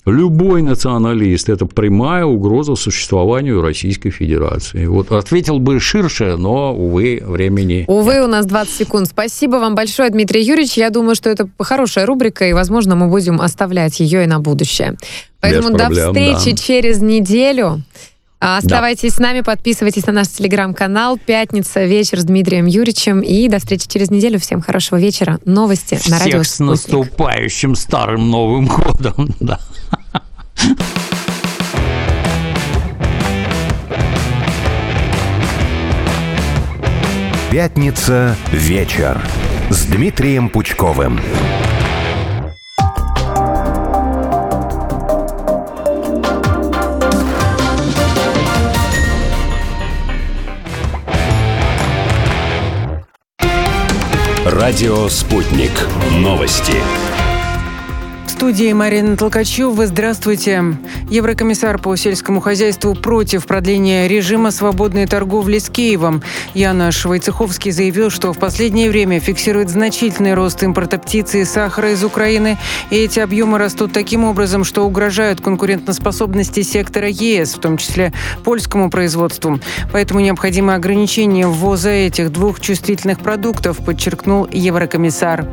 [0.06, 4.86] Любой националист– это прямая угроза существованию Российской Федерации.
[4.86, 8.26] Вот ответил бы ширше, но, увы, времени Увы, нет.
[8.26, 9.08] у нас 20 секунд.
[9.08, 10.74] Спасибо вам большое, Дмитрий Юрьевич.
[10.74, 14.97] Я думаю, что это хорошая рубрика, и, возможно, мы будем оставлять ее и на будущее.
[15.39, 16.58] Поэтому Без проблем, до встречи да.
[16.58, 17.82] через неделю.
[18.39, 19.16] Оставайтесь да.
[19.16, 21.18] с нами, подписывайтесь на наш телеграм-канал.
[21.18, 23.22] Пятница, вечер с Дмитрием Юрьевичем.
[23.22, 24.38] И до встречи через неделю.
[24.38, 25.39] Всем хорошего вечера.
[25.45, 29.30] Новости Всех на радио с наступающим старым Новым годом.
[29.39, 29.60] Да.
[37.53, 39.22] Пятница вечер
[39.70, 41.20] с Дмитрием Пучковым.
[54.45, 55.72] Радио «Спутник».
[56.11, 56.74] Новости
[58.44, 59.88] студии Марина Толкачева.
[59.88, 60.62] Здравствуйте.
[61.10, 66.22] Еврокомиссар по сельскому хозяйству против продления режима свободной торговли с Киевом.
[66.54, 72.04] Янош Войцеховский заявил, что в последнее время фиксирует значительный рост импорта птицы и сахара из
[72.04, 72.58] Украины.
[72.89, 78.12] И эти объемы растут таким образом, что угрожают конкурентоспособности сектора ЕС, в том числе
[78.44, 79.58] польскому производству.
[79.94, 85.48] Поэтому необходимо ограничение ввоза этих двух чувствительных продуктов, подчеркнул еврокомиссар.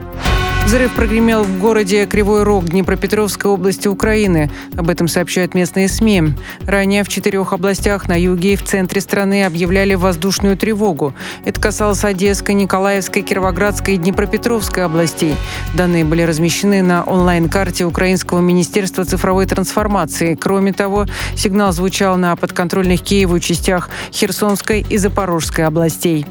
[0.64, 4.50] Взрыв прогремел в городе Кривой Рог Днепропетровской области Украины.
[4.76, 6.34] Об этом сообщают местные СМИ.
[6.60, 11.12] Ранее в четырех областях на юге и в центре страны объявляли воздушную тревогу.
[11.44, 15.34] Это касалось Одесской, Николаевской, Кировоградской и Днепропетровской областей.
[15.74, 20.36] Данные были размещены на онлайн-карте Украинского министерства цифровой трансформации.
[20.36, 26.26] Кроме того, сигнал звучал на подконтрольных Киеву частях Херсонской и Запорожской областей.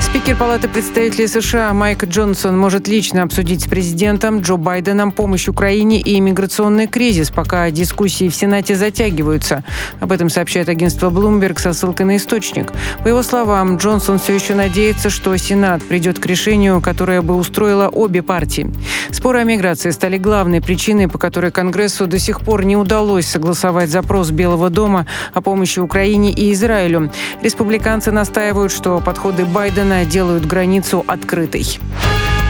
[0.00, 6.00] Спикер Палаты представителей США Майк Джонсон может лично обсудить с президентом Джо Байденом помощь Украине
[6.00, 9.64] и иммиграционный кризис, пока дискуссии в Сенате затягиваются.
[10.00, 12.72] Об этом сообщает агентство Bloomberg со ссылкой на источник.
[13.02, 17.88] По его словам, Джонсон все еще надеется, что Сенат придет к решению, которое бы устроило
[17.88, 18.72] обе партии.
[19.10, 23.90] Споры о миграции стали главной причиной, по которой Конгрессу до сих пор не удалось согласовать
[23.90, 27.12] запрос Белого дома о помощи Украине и Израилю.
[27.42, 31.78] Республиканцы настаивают, что подходы Байдена делают границу открытой.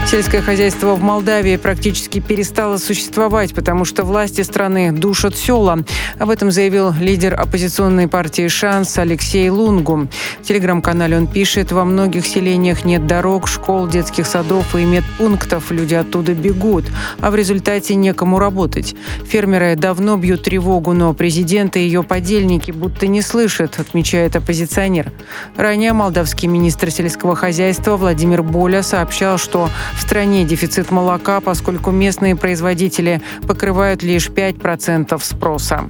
[0.09, 5.79] Сельское хозяйство в Молдавии практически перестало существовать, потому что власти страны душат села.
[6.17, 10.07] Об этом заявил лидер оппозиционной партии «Шанс» Алексей Лунгу.
[10.41, 15.71] В телеграм-канале он пишет, во многих селениях нет дорог, школ, детских садов и медпунктов.
[15.71, 16.85] Люди оттуда бегут,
[17.19, 18.95] а в результате некому работать.
[19.27, 25.11] Фермеры давно бьют тревогу, но президент и ее подельники будто не слышат, отмечает оппозиционер.
[25.57, 32.35] Ранее молдавский министр сельского хозяйства Владимир Боля сообщал, что в стране дефицит молока, поскольку местные
[32.35, 35.89] производители покрывают лишь 5% спроса.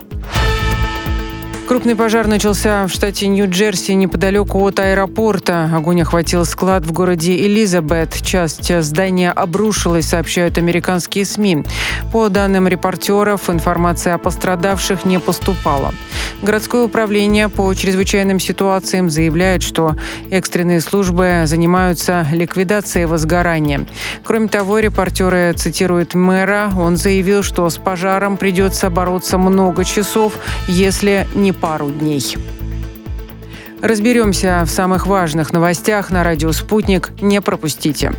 [1.68, 5.70] Крупный пожар начался в штате Нью-Джерси неподалеку от аэропорта.
[5.76, 8.13] Огонь охватил склад в городе Элизабет.
[8.22, 11.65] Часть здания обрушилась, сообщают американские СМИ.
[12.13, 15.93] По данным репортеров, информация о пострадавших не поступала.
[16.41, 19.97] Городское управление по чрезвычайным ситуациям заявляет, что
[20.32, 23.86] экстренные службы занимаются ликвидацией возгорания.
[24.24, 26.72] Кроме того, репортеры цитируют мэра.
[26.78, 30.34] Он заявил, что с пожаром придется бороться много часов,
[30.70, 32.38] если не пару дней.
[33.82, 37.12] Разберемся в самых важных новостях на радио «Спутник».
[37.22, 38.12] Не пропустите.